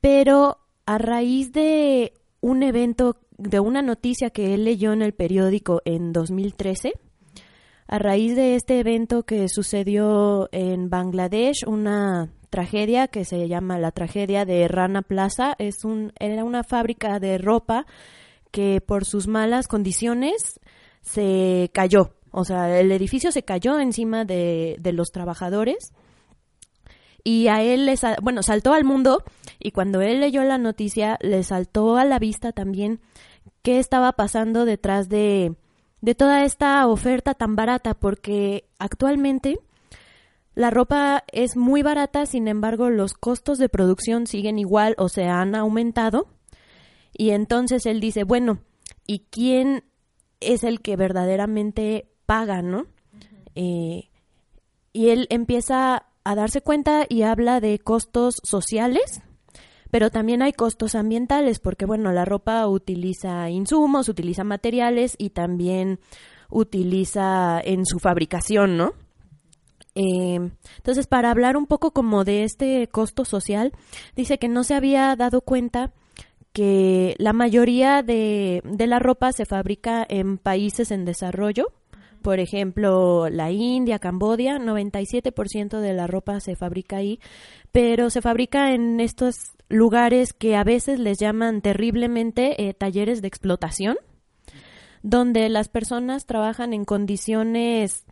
[0.00, 5.80] pero a raíz de un evento de una noticia que él leyó en el periódico
[5.84, 6.92] en 2013.
[7.88, 13.90] A raíz de este evento que sucedió en Bangladesh, una tragedia que se llama la
[13.90, 17.86] tragedia de Rana Plaza, es un, era una fábrica de ropa
[18.50, 20.60] que por sus malas condiciones
[21.00, 22.14] se cayó.
[22.32, 25.92] O sea, el edificio se cayó encima de, de los trabajadores
[27.24, 29.24] y a él le, bueno, saltó al mundo
[29.58, 33.00] y cuando él leyó la noticia le saltó a la vista también
[33.62, 35.54] qué estaba pasando detrás de,
[36.00, 39.58] de toda esta oferta tan barata, porque actualmente
[40.54, 45.24] la ropa es muy barata, sin embargo los costos de producción siguen igual o se
[45.24, 46.28] han aumentado.
[47.12, 48.60] Y entonces él dice, bueno,
[49.06, 49.84] ¿y quién
[50.40, 52.86] es el que verdaderamente paga, no?
[53.54, 54.08] Eh,
[54.92, 59.22] y él empieza a darse cuenta y habla de costos sociales,
[59.90, 66.00] pero también hay costos ambientales porque, bueno, la ropa utiliza insumos, utiliza materiales y también
[66.48, 68.92] utiliza en su fabricación, ¿no?
[69.94, 73.72] Eh, entonces, para hablar un poco como de este costo social,
[74.14, 75.92] dice que no se había dado cuenta
[76.52, 81.72] que la mayoría de, de la ropa se fabrica en países en desarrollo,
[82.22, 87.18] por ejemplo, la India, Cambodia, 97% de la ropa se fabrica ahí,
[87.72, 89.36] pero se fabrica en estos
[89.70, 93.96] lugares que a veces les llaman terriblemente eh, talleres de explotación,
[95.02, 98.04] donde las personas trabajan en condiciones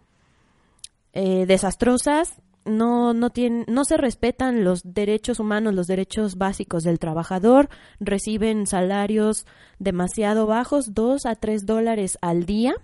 [1.12, 6.98] eh, desastrosas, no, no, tienen, no se respetan los derechos humanos, los derechos básicos del
[6.98, 7.68] trabajador,
[7.98, 9.46] reciben salarios
[9.78, 12.74] demasiado bajos, dos a tres dólares al día.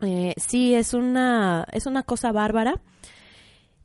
[0.00, 2.80] Eh, sí, es una, es una cosa bárbara.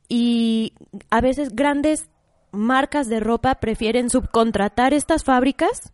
[0.08, 0.72] Y
[1.10, 2.08] a veces grandes
[2.52, 5.92] marcas de ropa prefieren subcontratar estas fábricas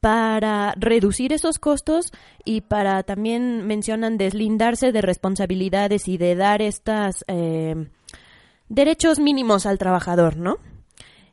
[0.00, 2.12] para reducir esos costos
[2.44, 7.88] y para también mencionan deslindarse de responsabilidades y de dar estas eh,
[8.68, 10.58] derechos mínimos al trabajador, ¿no?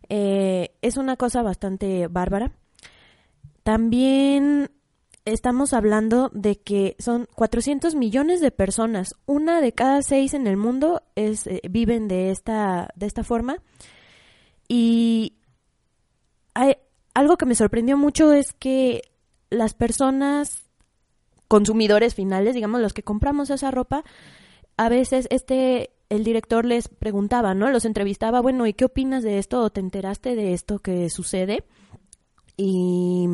[0.09, 2.51] Eh, es una cosa bastante bárbara.
[3.63, 4.69] También
[5.25, 10.57] estamos hablando de que son 400 millones de personas, una de cada seis en el
[10.57, 13.57] mundo es, eh, viven de esta, de esta forma.
[14.67, 15.33] Y
[16.53, 16.75] hay,
[17.13, 19.01] algo que me sorprendió mucho es que
[19.49, 20.63] las personas
[21.47, 24.03] consumidores finales, digamos los que compramos esa ropa,
[24.77, 27.69] a veces este el director les preguntaba, ¿no?
[27.69, 31.63] Los entrevistaba, bueno, ¿y qué opinas de esto o te enteraste de esto que sucede?
[32.57, 33.27] Y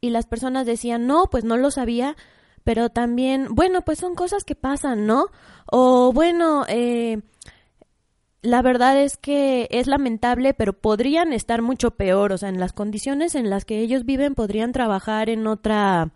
[0.00, 2.16] y las personas decían, no, pues no lo sabía,
[2.64, 5.26] pero también, bueno, pues son cosas que pasan, ¿no?
[5.66, 7.22] O bueno, eh,
[8.42, 12.72] la verdad es que es lamentable, pero podrían estar mucho peor, o sea, en las
[12.72, 16.12] condiciones en las que ellos viven podrían trabajar en otra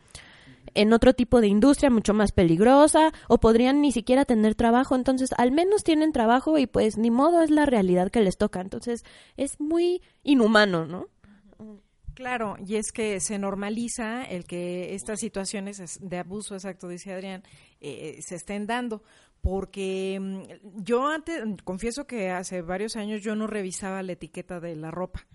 [0.75, 5.31] en otro tipo de industria mucho más peligrosa o podrían ni siquiera tener trabajo, entonces
[5.37, 9.05] al menos tienen trabajo y pues ni modo es la realidad que les toca, entonces
[9.37, 11.09] es muy inhumano, ¿no?
[12.15, 17.43] Claro, y es que se normaliza el que estas situaciones de abuso, exacto, dice Adrián,
[17.81, 19.03] eh, se estén dando.
[19.43, 24.77] Porque mm, yo antes, confieso que hace varios años yo no revisaba la etiqueta de
[24.77, 25.27] la ropa.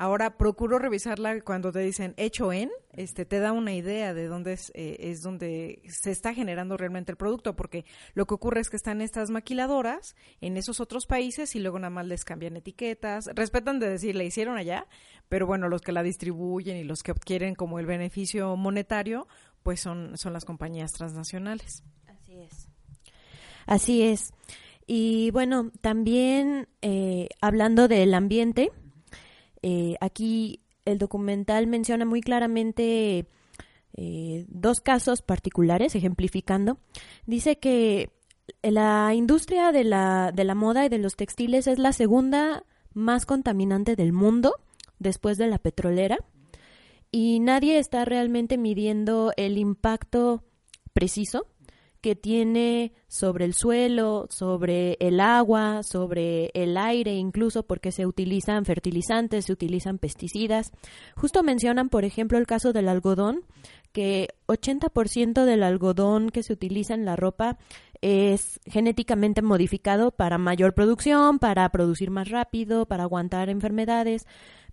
[0.00, 4.54] Ahora procuro revisarla cuando te dicen hecho en, este, te da una idea de dónde
[4.54, 8.70] es, eh, es donde se está generando realmente el producto, porque lo que ocurre es
[8.70, 13.28] que están estas maquiladoras en esos otros países y luego nada más les cambian etiquetas,
[13.34, 14.86] respetan de decir, la hicieron allá,
[15.28, 19.28] pero bueno, los que la distribuyen y los que obtienen como el beneficio monetario,
[19.62, 21.84] pues son, son las compañías transnacionales.
[22.06, 22.69] Así es.
[23.70, 24.34] Así es.
[24.84, 28.72] Y bueno, también eh, hablando del ambiente,
[29.62, 33.28] eh, aquí el documental menciona muy claramente
[33.96, 36.78] eh, dos casos particulares, ejemplificando.
[37.26, 38.10] Dice que
[38.60, 43.24] la industria de la, de la moda y de los textiles es la segunda más
[43.24, 44.56] contaminante del mundo
[44.98, 46.18] después de la petrolera
[47.12, 50.42] y nadie está realmente midiendo el impacto
[50.92, 51.46] preciso
[52.00, 58.64] que tiene sobre el suelo, sobre el agua, sobre el aire, incluso porque se utilizan
[58.64, 60.72] fertilizantes, se utilizan pesticidas.
[61.16, 63.44] Justo mencionan, por ejemplo, el caso del algodón,
[63.92, 67.58] que 80% del algodón que se utiliza en la ropa
[68.00, 74.26] es genéticamente modificado para mayor producción, para producir más rápido, para aguantar enfermedades,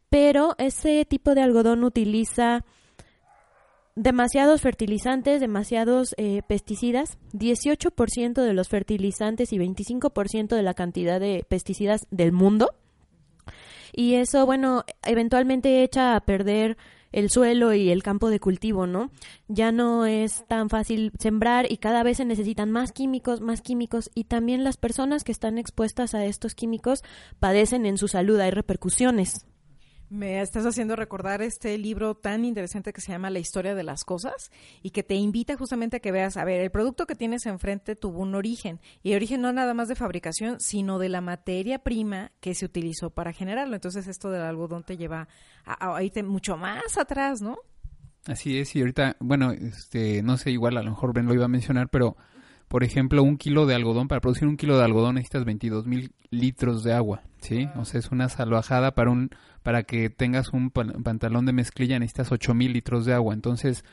[0.10, 2.64] pero ese tipo de algodón utiliza
[3.98, 11.44] demasiados fertilizantes, demasiados eh, pesticidas, 18% de los fertilizantes y 25% de la cantidad de
[11.50, 12.70] pesticidas del mundo.
[13.92, 16.78] Y eso, bueno, eventualmente echa a perder
[17.12, 19.10] el suelo y el campo de cultivo, ¿no?
[19.48, 24.12] Ya no es tan fácil sembrar y cada vez se necesitan más químicos, más químicos
[24.14, 27.04] y también las personas que están expuestas a estos químicos
[27.40, 29.48] padecen en su salud, hay repercusiones.
[30.10, 34.06] Me estás haciendo recordar este libro tan interesante que se llama La historia de las
[34.06, 34.52] cosas
[34.82, 37.98] y que te invita justamente a que veas, a ver, el producto que tienes enfrente
[37.98, 42.32] tuvo un origen y origen no nada más de fabricación, sino de la materia prima
[42.40, 43.76] que se utilizó para generarlo.
[43.76, 45.28] Entonces esto del algodón te lleva
[45.66, 47.58] a, irte mucho más atrás, ¿no?
[48.28, 51.46] Así es, y ahorita, bueno, este, no sé, igual a lo mejor Ben lo iba
[51.46, 52.16] a mencionar, pero
[52.68, 56.12] por ejemplo, un kilo de algodón, para producir un kilo de algodón necesitas 22 mil
[56.32, 57.70] litros de agua, ¿sí?
[57.76, 59.30] O sea, es una salvajada para un
[59.64, 63.34] para que tengas un pantalón de mezclilla necesitas 8 mil litros de agua.
[63.34, 63.84] Entonces,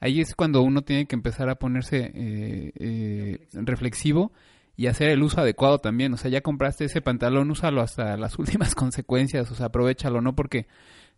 [0.00, 4.32] ahí es cuando uno tiene que empezar a ponerse eh, eh, reflexivo
[4.74, 6.14] y hacer el uso adecuado también.
[6.14, 10.34] O sea, ya compraste ese pantalón, úsalo hasta las últimas consecuencias, o sea, aprovechalo, ¿no?
[10.34, 10.66] Porque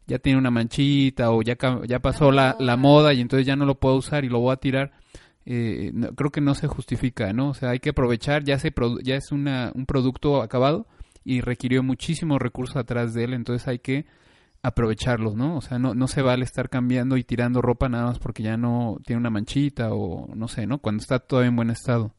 [0.07, 1.57] ya tiene una manchita o ya,
[1.87, 4.53] ya pasó la, la moda y entonces ya no lo puedo usar y lo voy
[4.53, 4.93] a tirar.
[5.53, 7.49] Eh, creo que no se justifica, ¿no?
[7.49, 8.73] O sea, hay que aprovechar, ya, se
[9.03, 10.87] ya es una, un producto acabado
[11.25, 14.07] y requirió muchísimos recursos atrás de él, entonces hay que
[14.63, 15.57] aprovecharlos, ¿no?
[15.57, 18.57] O sea, no, no se vale estar cambiando y tirando ropa nada más porque ya
[18.57, 20.79] no tiene una manchita o no sé, ¿no?
[20.79, 22.15] Cuando está todavía en buen estado.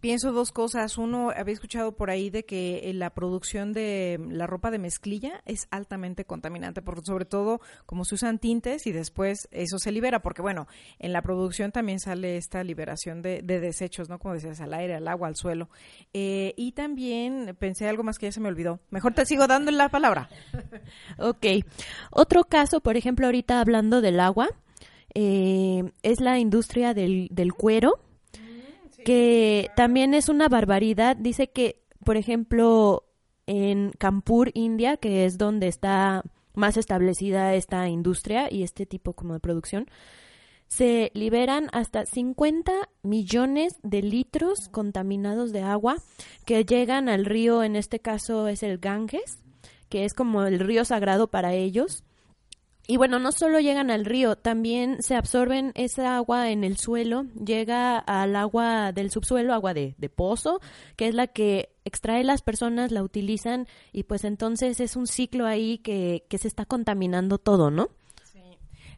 [0.00, 0.96] Pienso dos cosas.
[0.96, 5.42] Uno, había escuchado por ahí de que eh, la producción de la ropa de mezclilla
[5.44, 10.22] es altamente contaminante, porque sobre todo como se usan tintes y después eso se libera,
[10.22, 10.66] porque bueno,
[10.98, 14.18] en la producción también sale esta liberación de, desechos, ¿no?
[14.18, 15.68] Como decías, al aire, al agua, al suelo.
[16.14, 18.80] Eh, y también pensé algo más que ya se me olvidó.
[18.90, 20.30] Mejor te sigo dando la palabra.
[21.18, 21.46] ok.
[22.10, 24.48] Otro caso, por ejemplo, ahorita hablando del agua,
[25.14, 28.00] eh, es la industria del, del cuero
[29.04, 31.16] que también es una barbaridad.
[31.16, 33.04] Dice que, por ejemplo,
[33.46, 36.22] en Kanpur, India, que es donde está
[36.54, 39.86] más establecida esta industria y este tipo como de producción,
[40.70, 42.72] se liberan hasta 50
[43.02, 45.96] millones de litros contaminados de agua
[46.46, 49.40] que llegan al río, en este caso es el Ganges,
[49.88, 52.04] que es como el río sagrado para ellos.
[52.90, 57.26] Y bueno, no solo llegan al río, también se absorben esa agua en el suelo,
[57.34, 60.60] llega al agua del subsuelo, agua de, pozo,
[60.96, 65.46] que es la que extrae las personas, la utilizan y pues entonces es un ciclo
[65.46, 67.90] ahí que, que se está contaminando todo, ¿no?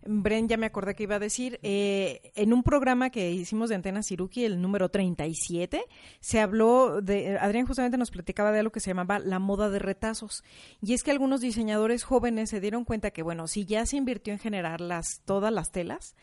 [0.04, 3.76] Bren, ya me acordé que iba a decir, eh, en un programa que hicimos de
[3.76, 5.84] Antena Siruki, el número 37,
[6.20, 9.78] se habló de, Adrián justamente nos platicaba de algo que se llamaba la moda de
[9.78, 10.42] retazos.
[10.80, 14.32] Y es que algunos diseñadores jóvenes se dieron cuenta que, bueno, si ya se invirtió
[14.32, 16.16] en generar las, todas las telas,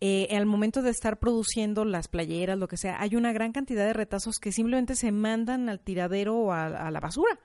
[0.00, 3.84] eh, al momento de estar produciendo las playeras, lo que sea, hay una gran cantidad
[3.84, 7.38] de retazos que simplemente se mandan al tiradero o a la basura.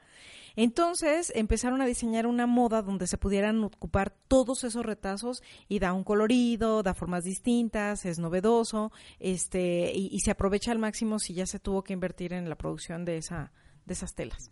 [0.62, 5.94] Entonces empezaron a diseñar una moda donde se pudieran ocupar todos esos retazos y da
[5.94, 11.46] un colorido, da formas distintas, es novedoso, este, y, se aprovecha al máximo si ya
[11.46, 13.54] se tuvo que invertir en la producción de esa,
[13.86, 14.52] de esas telas.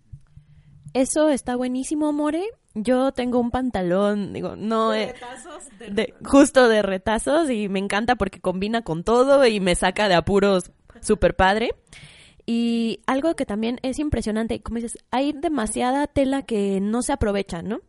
[0.93, 2.41] Eso está buenísimo, More.
[2.73, 6.13] Yo tengo un pantalón, digo, no de retazos, de...
[6.23, 10.71] justo de retazos y me encanta porque combina con todo y me saca de apuros
[11.01, 11.75] súper padre.
[12.49, 17.61] Y algo que también es impresionante, como dices, hay demasiada tela que no se aprovecha,
[17.61, 17.81] ¿no?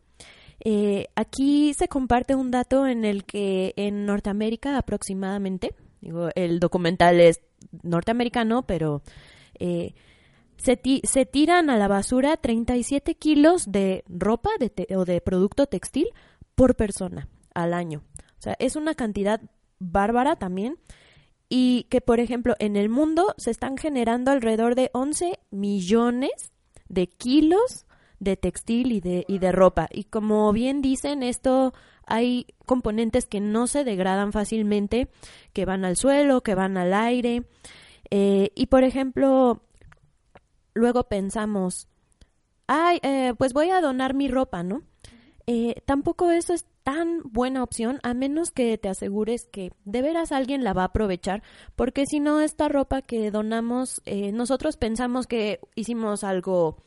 [0.65, 7.21] Eh, aquí se comparte un dato en el que en Norteamérica aproximadamente, digo, el documental
[7.21, 7.39] es
[7.83, 9.01] norteamericano, pero
[9.59, 9.93] eh,
[10.57, 16.09] se, se, tiran a la basura 37 kilos de ropa de o de producto textil
[16.55, 18.03] por persona al año.
[18.37, 19.39] O sea, es una cantidad
[19.79, 20.77] bárbara también
[21.49, 26.53] y que, por ejemplo, en el mundo se están generando alrededor de 11 millones
[26.87, 27.85] de kilos
[28.19, 29.87] de textil y de, y de ropa.
[29.91, 31.73] Y como bien dicen, esto
[32.05, 35.09] hay componentes que no se degradan fácilmente,
[35.53, 37.43] que van al suelo, que van al aire.
[38.11, 39.61] Eh, y, por ejemplo,
[40.73, 41.87] luego pensamos,
[42.67, 44.83] ay, eh, pues voy a donar mi ropa, ¿no?
[45.47, 46.65] Eh, tampoco eso es
[47.23, 51.43] buena opción a menos que te asegures que de veras alguien la va a aprovechar
[51.75, 56.83] porque si no esta ropa que donamos eh, nosotros pensamos que hicimos algo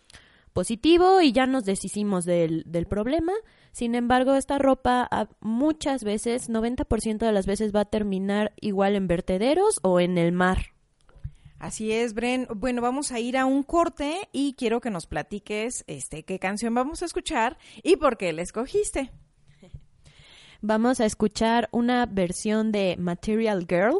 [0.52, 3.32] positivo y ya nos deshicimos del, del problema
[3.72, 5.08] sin embargo esta ropa
[5.40, 10.32] muchas veces 90% de las veces va a terminar igual en vertederos o en el
[10.32, 10.72] mar
[11.62, 12.48] Así es, Bren.
[12.56, 16.74] Bueno, vamos a ir a un corte y quiero que nos platiques este qué canción
[16.74, 19.12] vamos a escuchar y por qué la escogiste.
[20.64, 23.98] Vamos a escuchar una versión de Material Girl.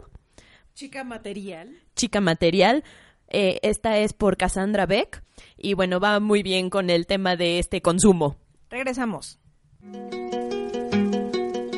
[0.75, 1.77] Chica Material.
[1.97, 2.85] Chica Material.
[3.27, 5.25] Eh, esta es por Cassandra Beck
[5.57, 8.37] y bueno, va muy bien con el tema de este consumo.
[8.71, 9.41] Regresamos.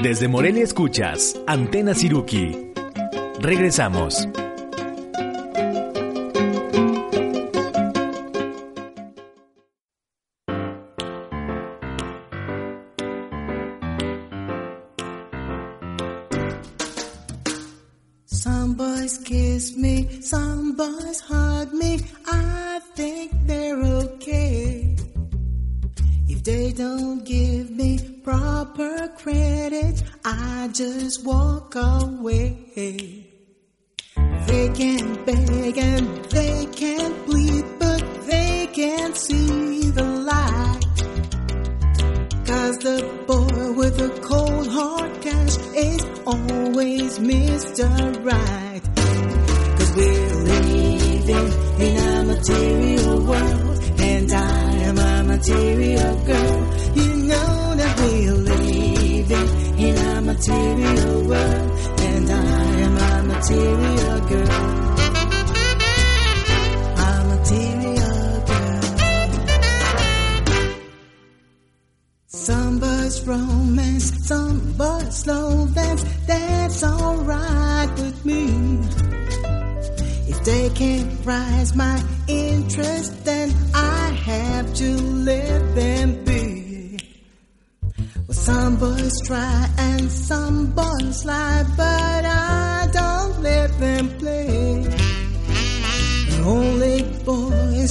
[0.02, 2.72] Desde Morelia escuchas Antena Siruki.
[3.40, 4.28] Regresamos.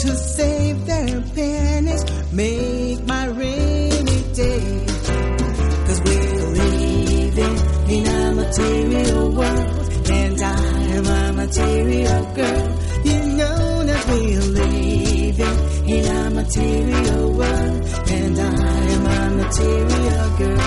[0.01, 4.85] Who save their pennies make my rainy day.
[5.85, 7.57] Cause we're living
[7.95, 12.79] in a material world, and I am a material girl.
[13.05, 20.59] You know that we're living in a material world, and I am a material girl.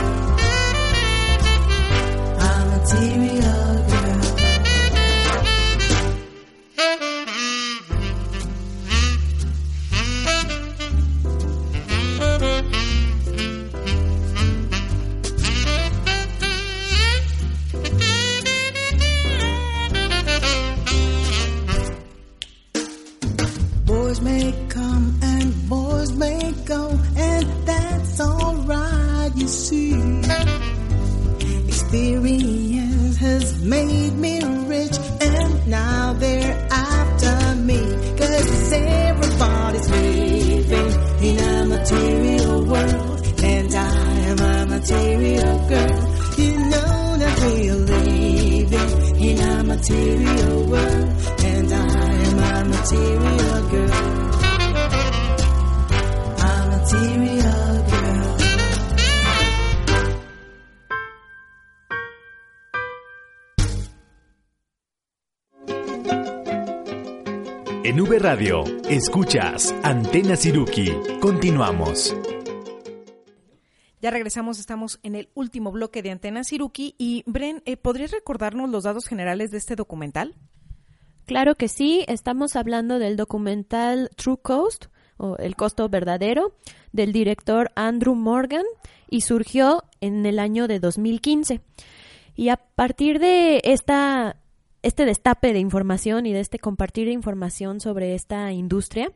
[2.38, 3.35] A material
[70.16, 70.90] Antena Siruki.
[71.20, 72.16] Continuamos.
[74.00, 76.94] Ya regresamos, estamos en el último bloque de Antena Siruki.
[76.96, 80.34] Y Bren, eh, ¿podrías recordarnos los datos generales de este documental?
[81.26, 84.86] Claro que sí, estamos hablando del documental True Cost,
[85.18, 86.56] o El costo verdadero,
[86.92, 88.64] del director Andrew Morgan,
[89.10, 91.60] y surgió en el año de 2015.
[92.36, 94.36] Y a partir de esta,
[94.80, 99.12] este destape de información y de este compartir información sobre esta industria,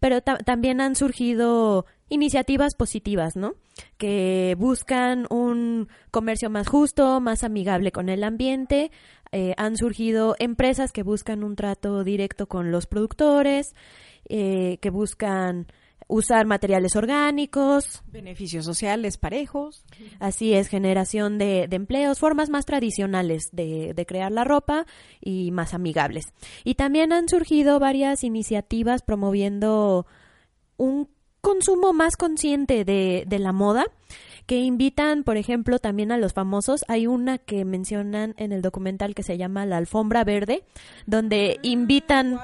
[0.00, 3.54] pero ta- también han surgido iniciativas positivas, ¿no?
[3.98, 8.90] Que buscan un comercio más justo, más amigable con el ambiente.
[9.32, 13.74] Eh, han surgido empresas que buscan un trato directo con los productores,
[14.28, 15.66] eh, que buscan
[16.08, 19.84] usar materiales orgánicos, Beneficios sociales parejos.
[20.18, 24.86] Así es, generación de, de empleos, formas más tradicionales de, de crear la ropa
[25.20, 26.24] y más amigables.
[26.64, 30.06] Y también han surgido varias iniciativas promoviendo
[30.78, 31.08] un
[31.42, 33.86] consumo más consciente de, de la moda
[34.46, 36.84] que invitan, por ejemplo, también a los famosos.
[36.88, 40.64] Hay una que mencionan en el documental que se llama La Alfombra Verde,
[41.06, 42.40] donde invitan...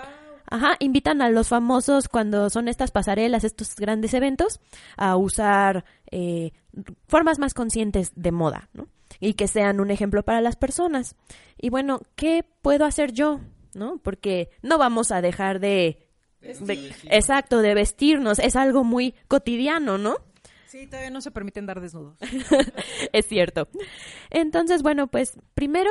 [0.51, 4.61] Ajá, invitan a los famosos cuando son estas pasarelas, estos grandes eventos,
[4.97, 6.53] a usar eh,
[7.09, 8.89] formas más conscientes de moda, ¿no?
[9.21, 11.17] Y que sean un ejemplo para las personas.
[11.59, 13.41] Y bueno, ¿qué puedo hacer yo?
[13.75, 13.99] ¿No?
[13.99, 16.07] Porque no vamos a dejar de...
[16.41, 16.75] de-
[17.11, 18.39] exacto, de vestirnos.
[18.39, 20.17] Es algo muy cotidiano, ¿no?
[20.67, 22.17] Sí, todavía no se permiten dar desnudos.
[23.13, 23.69] es cierto.
[24.31, 25.91] Entonces, bueno, pues primero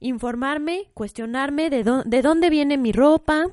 [0.00, 3.44] informarme, cuestionarme de, de dónde viene mi ropa,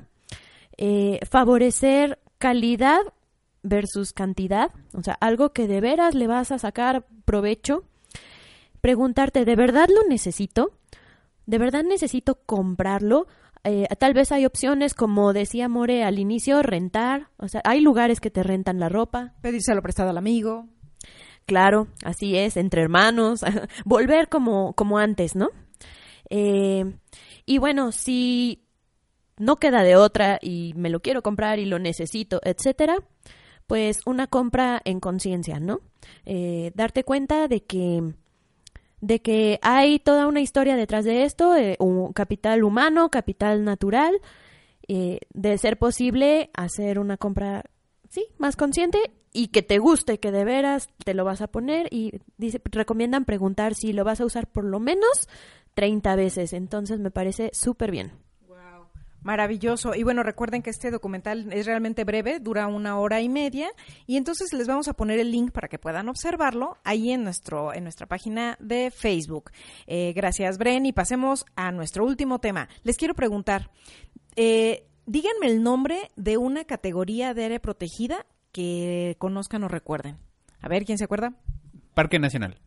[0.82, 3.00] eh, favorecer calidad
[3.62, 7.84] versus cantidad, o sea, algo que de veras le vas a sacar provecho,
[8.80, 10.72] preguntarte, ¿de verdad lo necesito?
[11.44, 13.26] ¿De verdad necesito comprarlo?
[13.62, 18.18] Eh, tal vez hay opciones, como decía More al inicio, rentar, o sea, hay lugares
[18.18, 20.66] que te rentan la ropa, Pedírselo prestado al amigo.
[21.44, 23.44] Claro, así es, entre hermanos,
[23.84, 25.50] volver como, como antes, ¿no?
[26.30, 26.84] Eh,
[27.44, 28.64] y bueno, si
[29.40, 32.98] no queda de otra y me lo quiero comprar y lo necesito, etcétera,
[33.66, 35.80] pues una compra en conciencia, ¿no?
[36.26, 38.14] Eh, darte cuenta de que
[39.00, 44.20] de que hay toda una historia detrás de esto, eh, un capital humano, capital natural,
[44.88, 47.64] eh, de ser posible hacer una compra,
[48.10, 48.98] sí, más consciente
[49.32, 53.24] y que te guste, que de veras te lo vas a poner y dice, recomiendan
[53.24, 55.28] preguntar si lo vas a usar por lo menos
[55.74, 58.12] 30 veces, entonces me parece súper bien.
[59.22, 59.94] Maravilloso.
[59.94, 63.70] Y bueno, recuerden que este documental es realmente breve, dura una hora y media,
[64.06, 67.74] y entonces les vamos a poner el link para que puedan observarlo ahí en nuestro
[67.74, 69.50] en nuestra página de Facebook.
[69.86, 72.68] Eh, gracias, Bren, y pasemos a nuestro último tema.
[72.82, 73.70] Les quiero preguntar,
[74.36, 80.18] eh, díganme el nombre de una categoría de área protegida que conozcan o recuerden.
[80.60, 81.34] A ver, ¿quién se acuerda?
[81.94, 82.58] Parque Nacional.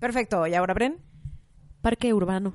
[0.00, 0.46] Perfecto.
[0.46, 0.98] ¿Y ahora, Bren?
[1.80, 2.54] Parque urbano.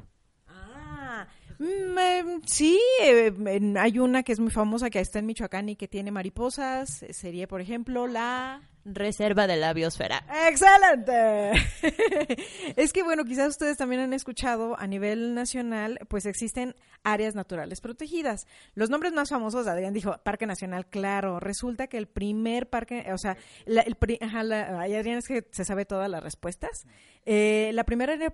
[1.60, 3.34] Mm, em, sí, eh,
[3.80, 7.04] hay una que es muy famosa que está en Michoacán y que tiene mariposas.
[7.04, 8.62] eh, Sería, por ejemplo, la...
[8.90, 10.24] Reserva de la biosfera.
[10.50, 11.52] ¡Excelente!
[12.76, 16.74] es que, bueno, quizás ustedes también han escuchado a nivel nacional, pues existen
[17.04, 18.48] áreas naturales protegidas.
[18.76, 21.40] Los nombres más famosos, Adrián dijo, Parque Nacional, claro.
[21.40, 25.66] Resulta que el primer parque, o sea, la- el ajá, la- Adrián es que se
[25.66, 26.86] sabe todas las respuestas.
[27.26, 28.32] Eh, la primera área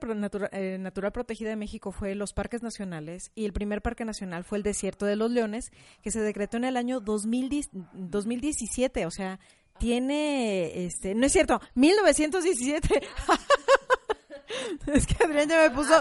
[0.52, 4.60] eh, natural protegida de México fue los parques nacionales y el primer parque nacional fue
[4.60, 5.72] el Desierto de los Leones,
[6.04, 9.40] que se decretó en el año 2010 2017, o sea,
[9.80, 13.02] tiene, este, no es cierto, 1917.
[14.88, 15.94] Es que Adrián ya me puso.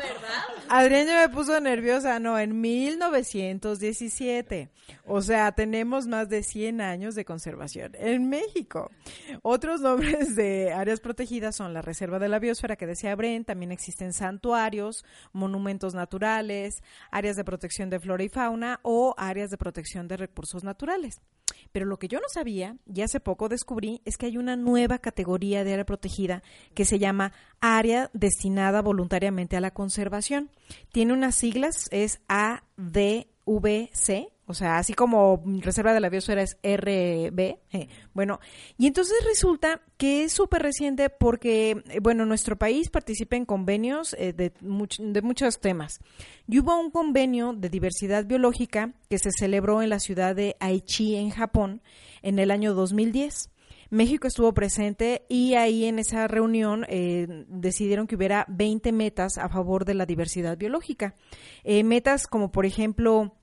[0.68, 2.18] Adrián ya me puso nerviosa.
[2.18, 4.70] No, en 1917.
[5.04, 8.90] O sea, tenemos más de 100 años de conservación en México.
[9.42, 13.44] Otros nombres de áreas protegidas son la Reserva de la Biosfera, que decía Bren.
[13.44, 19.58] También existen santuarios, monumentos naturales, áreas de protección de flora y fauna o áreas de
[19.58, 21.20] protección de recursos naturales.
[21.72, 24.98] Pero lo que yo no sabía, y hace poco descubrí, es que hay una nueva
[24.98, 26.42] categoría de área protegida
[26.74, 30.50] que se llama área destinada voluntariamente a la conservación.
[30.92, 33.26] Tiene unas siglas, es ADVC,
[34.46, 37.58] o sea, así como Reserva de la Biosfera es RB.
[37.72, 38.40] eh, Bueno,
[38.76, 44.14] y entonces resulta que es súper reciente porque, eh, bueno, nuestro país participa en convenios
[44.18, 46.00] eh, de, much- de muchos temas.
[46.48, 51.14] Y hubo un convenio de diversidad biológica que se celebró en la ciudad de Aichi,
[51.16, 51.80] en Japón,
[52.22, 53.48] en el año 2010.
[53.90, 59.48] México estuvo presente y ahí en esa reunión eh, decidieron que hubiera 20 metas a
[59.50, 61.14] favor de la diversidad biológica.
[61.62, 63.36] Eh, metas como, por ejemplo,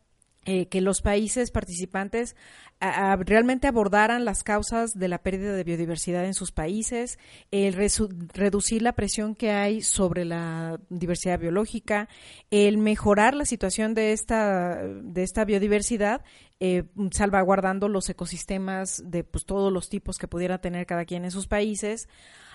[0.50, 2.36] eh, que los países participantes
[2.80, 7.20] realmente abordaran las causas de la pérdida de biodiversidad en sus países,
[7.52, 12.08] el reducir la presión que hay sobre la diversidad biológica,
[12.52, 16.22] el mejorar la situación de esta, de esta biodiversidad,
[16.62, 21.32] eh, salvaguardando los ecosistemas de pues, todos los tipos que pudiera tener cada quien en
[21.32, 22.08] sus países,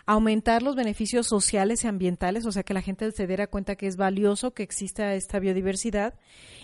[0.06, 3.86] aumentar los beneficios sociales y ambientales, o sea, que la gente se diera cuenta que
[3.86, 6.14] es valioso que exista esta biodiversidad.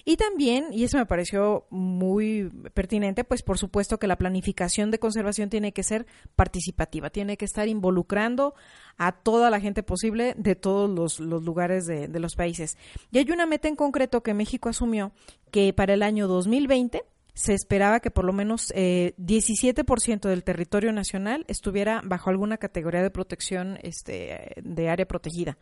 [0.04, 5.00] Y también, y eso me pareció muy pertinente, pues por supuesto que la planificación de
[5.00, 8.54] conservación tiene que ser participativa, tiene que estar involucrando
[8.96, 12.78] a toda la gente posible de todos los, lugares de, de los países.
[13.10, 15.10] Y hay una meta en concreto que México asumió
[15.50, 17.02] que para el año 2020
[17.34, 23.02] se esperaba que por lo menos eh, 17% del territorio nacional estuviera bajo alguna categoría
[23.02, 25.58] de protección este, de área protegida.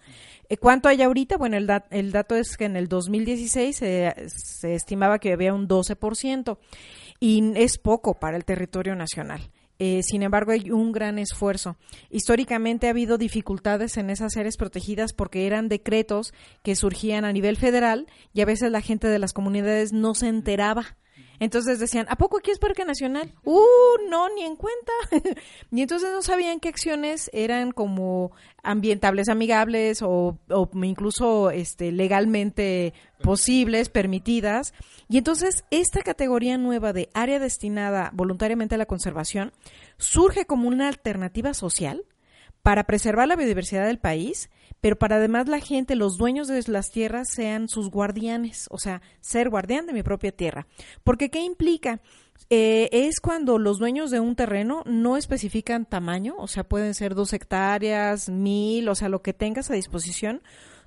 [0.49, 1.37] Eh, ¿Cuánto hay ahorita?
[1.37, 4.15] Bueno, el, dat- el dato es que en el 2016 se-
[4.63, 6.59] estimaba que había un 12%
[7.21, 9.51] y es poco para el territorio nacional.
[9.81, 11.77] Eh, sin embargo, hay un gran esfuerzo.
[12.11, 17.57] Históricamente ha habido dificultades en esas áreas protegidas porque eran decretos que surgían a nivel
[17.57, 20.97] federal y a veces la gente de las comunidades no se enteraba.
[21.41, 23.33] Entonces decían, ¿a poco aquí es Parque Nacional?
[23.45, 24.93] Uh, no, ni en cuenta.
[25.71, 28.33] y entonces no sabían qué acciones eran como
[28.63, 34.75] ambientables, amigables o, o incluso este, legalmente posibles, permitidas.
[35.09, 39.53] Y entonces esta categoría nueva de área destinada voluntariamente a la conservación
[39.97, 42.05] surge como una alternativa social
[42.63, 44.51] para preservar la biodiversidad del país,
[44.81, 49.03] pero para además la gente, los dueños de las tierras sean sus guardianes, o sea,
[49.21, 50.67] ser guardián de mi propia tierra.
[51.03, 52.01] Porque ¿qué implica?
[52.51, 57.15] Eh, es cuando los dueños de un terreno no especifican tamaño, o sea, pueden ser
[57.15, 60.43] dos hectáreas, mil, o sea, lo que tengas a disposición.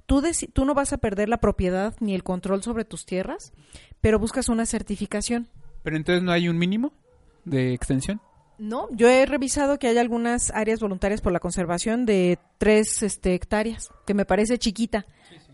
[0.06, 0.22] Tú,
[0.66, 3.54] no vas a perder la propiedad ni el control sobre tus tierras,
[4.02, 5.48] pero buscas una certificación.
[5.84, 6.92] Pero entonces no hay un mínimo
[7.46, 8.20] de extensión.
[8.62, 13.34] No, yo he revisado que hay algunas áreas voluntarias por la conservación de tres este,
[13.34, 15.08] hectáreas, que me parece chiquita.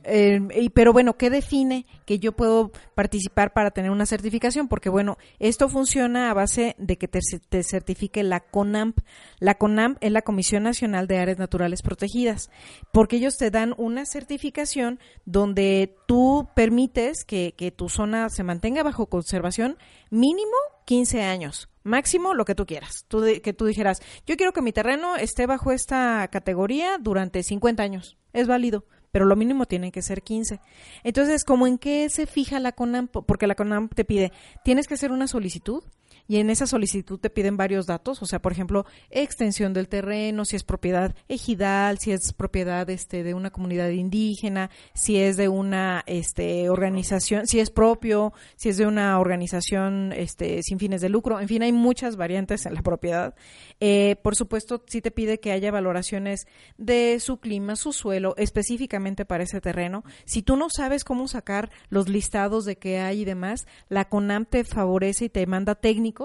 [0.04, 4.68] Y- pero bueno, ¿qué define que yo puedo participar para tener una certificación?
[4.68, 9.00] Porque bueno, esto funciona a base de que te, te certifique la CONAMP.
[9.40, 12.50] La CONAMP es la Comisión Nacional de Áreas Naturales Protegidas,
[12.92, 18.84] porque ellos te dan una certificación donde tú permites que, que tu zona se mantenga
[18.84, 19.78] bajo conservación
[20.10, 20.58] mínimo
[20.88, 23.06] 15 años, máximo lo que tú quieras.
[23.10, 27.84] De- que tú dijeras, yo quiero que mi terreno esté bajo esta categoría durante 50
[27.84, 28.18] años.
[28.32, 30.62] Es válido, pero lo mínimo tienen que ser 15.
[31.04, 33.10] Entonces, ¿cómo en qué se fija la CONAM?
[33.10, 34.32] Porque la CONAM te pide,
[34.64, 35.84] tienes que hacer una solicitud
[36.28, 40.44] y en esa solicitud te piden varios datos, o sea, por ejemplo, extensión del terreno,
[40.46, 45.48] si es propiedad ejidal, si es propiedad este de una comunidad indígena, si es de
[45.48, 51.10] una este organización, si es propio, si es de una organización este sin fines de
[51.10, 53.36] lucro, en fin, hay muchas variantes en la propiedad.
[53.80, 56.48] Eh, por supuesto, sí te pide que haya valoraciones
[56.78, 60.04] de su clima, su suelo, específicamente para ese terreno.
[60.26, 64.46] Si tú no sabes cómo sacar los listados de qué hay y demás, la CONAM
[64.46, 66.17] te favorece y te manda técnicos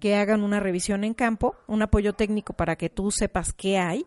[0.00, 4.06] que hagan una revisión en campo, un apoyo técnico para que tú sepas qué hay.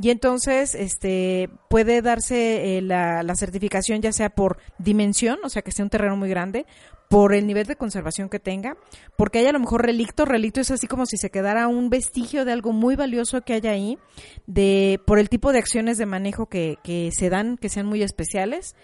[0.00, 5.72] Y entonces este, puede darse eh, la, certificación ya sea por dimensión, o sea que
[5.72, 6.66] sea un terreno muy grande,
[7.08, 8.76] por el nivel de conservación que tenga,
[9.16, 12.44] porque hay a lo mejor relicto, relicto es así como si se quedara un vestigio
[12.44, 13.98] de algo muy valioso que haya ahí,
[14.46, 18.02] de, por el tipo de acciones de manejo que, que se dan, que sean muy
[18.02, 18.76] especiales.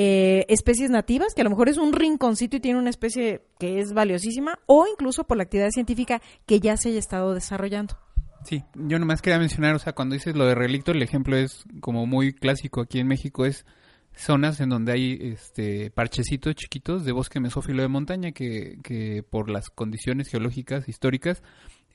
[0.00, 3.80] Eh, especies nativas, que a lo mejor es un rinconcito y tiene una especie que
[3.80, 7.98] es valiosísima, o incluso por la actividad científica que ya se haya estado desarrollando.
[8.44, 11.64] Sí, yo nomás quería mencionar, o sea, cuando dices lo de relicto, el ejemplo es
[11.80, 13.66] como muy clásico aquí en México, es
[14.14, 19.50] zonas en donde hay este parchecitos chiquitos de bosque mesófilo de montaña que, que por
[19.50, 21.42] las condiciones geológicas históricas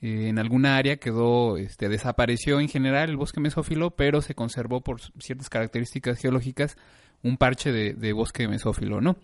[0.02, 4.80] eh, en alguna área quedó este desapareció en general el bosque mesófilo pero se conservó
[4.80, 6.78] por ciertas características geológicas
[7.24, 9.16] un parche de, bosque mesófilo no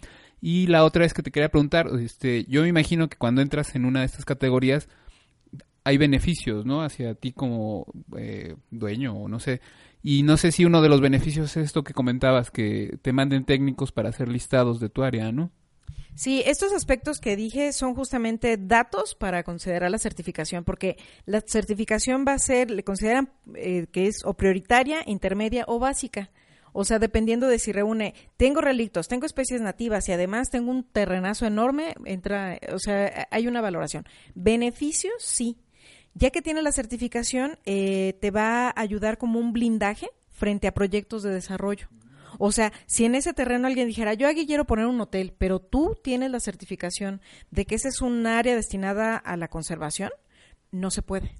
[0.42, 3.76] y la otra es que te quería preguntar este yo me imagino que cuando entras
[3.76, 4.88] en una de estas categorías
[5.84, 6.82] hay beneficios, ¿no?
[6.82, 7.86] Hacia ti como
[8.16, 9.60] eh, dueño o no sé.
[10.02, 13.44] Y no sé si uno de los beneficios es esto que comentabas, que te manden
[13.44, 15.50] técnicos para hacer listados de tu área, ¿no?
[16.14, 22.24] Sí, estos aspectos que dije son justamente datos para considerar la certificación, porque la certificación
[22.26, 26.30] va a ser, le consideran eh, que es o prioritaria, intermedia o básica.
[26.72, 30.84] O sea, dependiendo de si reúne, tengo relictos, tengo especies nativas y además tengo un
[30.84, 34.06] terrenazo enorme, entra, o sea, hay una valoración.
[34.34, 35.56] Beneficios, sí.
[36.14, 40.74] Ya que tiene la certificación, eh, te va a ayudar como un blindaje frente a
[40.74, 41.88] proyectos de desarrollo.
[42.38, 45.60] O sea, si en ese terreno alguien dijera, yo aquí quiero poner un hotel, pero
[45.60, 50.10] tú tienes la certificación de que ese es un área destinada a la conservación,
[50.70, 51.39] no se puede.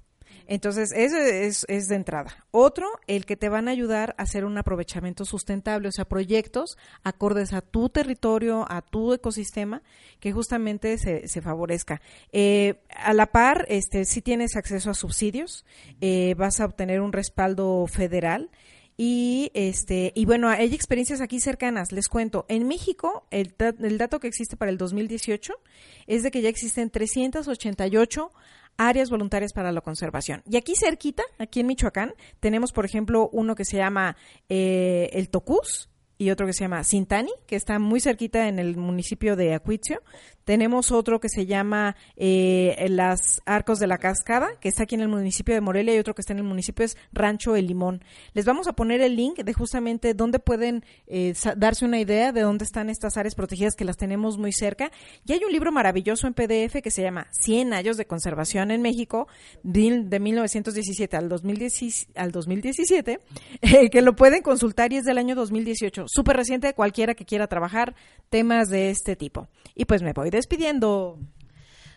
[0.51, 2.45] Entonces, eso es, es, de entrada.
[2.51, 6.77] Otro, el que te van a ayudar a hacer un aprovechamiento sustentable, o sea, proyectos
[7.05, 9.81] acordes a tu territorio, a tu ecosistema,
[10.19, 12.01] que justamente se, se favorezca.
[12.33, 15.63] Eh, a la par, este, si tienes acceso a subsidios,
[16.01, 18.49] eh, vas a obtener un respaldo federal.
[18.97, 21.93] Y este y bueno, hay experiencias aquí cercanas.
[21.93, 25.53] Les cuento, en México el, el dato que existe para el 2018
[26.07, 28.31] es de que ya existen 388
[28.87, 30.41] áreas voluntarias para la conservación.
[30.49, 34.17] Y aquí cerquita, aquí en Michoacán, tenemos, por ejemplo, uno que se llama
[34.49, 35.90] eh, el Tocús
[36.21, 40.03] y otro que se llama Sintani, que está muy cerquita en el municipio de Acuitzio.
[40.43, 45.01] Tenemos otro que se llama eh, Las Arcos de la Cascada, que está aquí en
[45.01, 48.03] el municipio de Morelia, y otro que está en el municipio es Rancho El Limón.
[48.33, 52.41] Les vamos a poner el link de justamente dónde pueden eh, darse una idea de
[52.41, 54.91] dónde están estas áreas protegidas que las tenemos muy cerca.
[55.25, 58.83] Y hay un libro maravilloso en PDF que se llama 100 años de conservación en
[58.83, 59.27] México,
[59.63, 63.19] de, de 1917 al, 2010, al 2017,
[63.61, 67.47] eh, que lo pueden consultar y es del año 2018 súper reciente cualquiera que quiera
[67.47, 67.95] trabajar
[68.29, 69.47] temas de este tipo.
[69.75, 71.19] Y pues me voy despidiendo.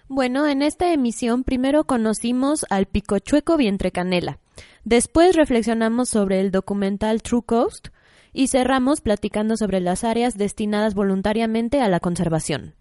[0.07, 4.39] Bueno, en esta emisión primero conocimos al picochueco vientre canela.
[4.85, 7.89] Después reflexionamos sobre el documental True Coast
[8.33, 12.75] y cerramos platicando sobre las áreas destinadas voluntariamente a la conservación.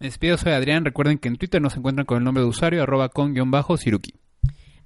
[0.00, 0.84] Me despido, soy Adrián.
[0.84, 3.76] Recuerden que en Twitter nos encuentran con el nombre de usuario arroba con guion bajo
[3.76, 4.14] Siruki.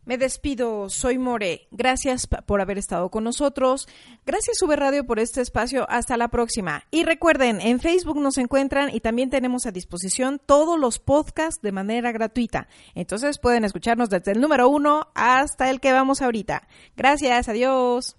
[0.05, 1.67] Me despido, soy More.
[1.71, 3.89] Gracias por haber estado con nosotros.
[4.27, 5.87] Gracias Sube Radio por este espacio.
[5.89, 6.85] Hasta la próxima.
[6.91, 11.73] Y recuerden, en Facebook nos encuentran y también tenemos a disposición todos los podcasts de
[11.73, 12.69] manera gratuita.
[12.95, 16.69] Entonces pueden escucharnos desde el número uno hasta el que vamos ahorita.
[16.97, 18.17] Gracias, adiós.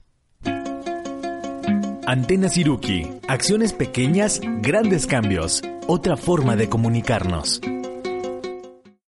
[2.08, 3.08] Antena Siruki.
[3.28, 5.64] Acciones pequeñas, grandes cambios.
[5.88, 7.62] Otra forma de comunicarnos.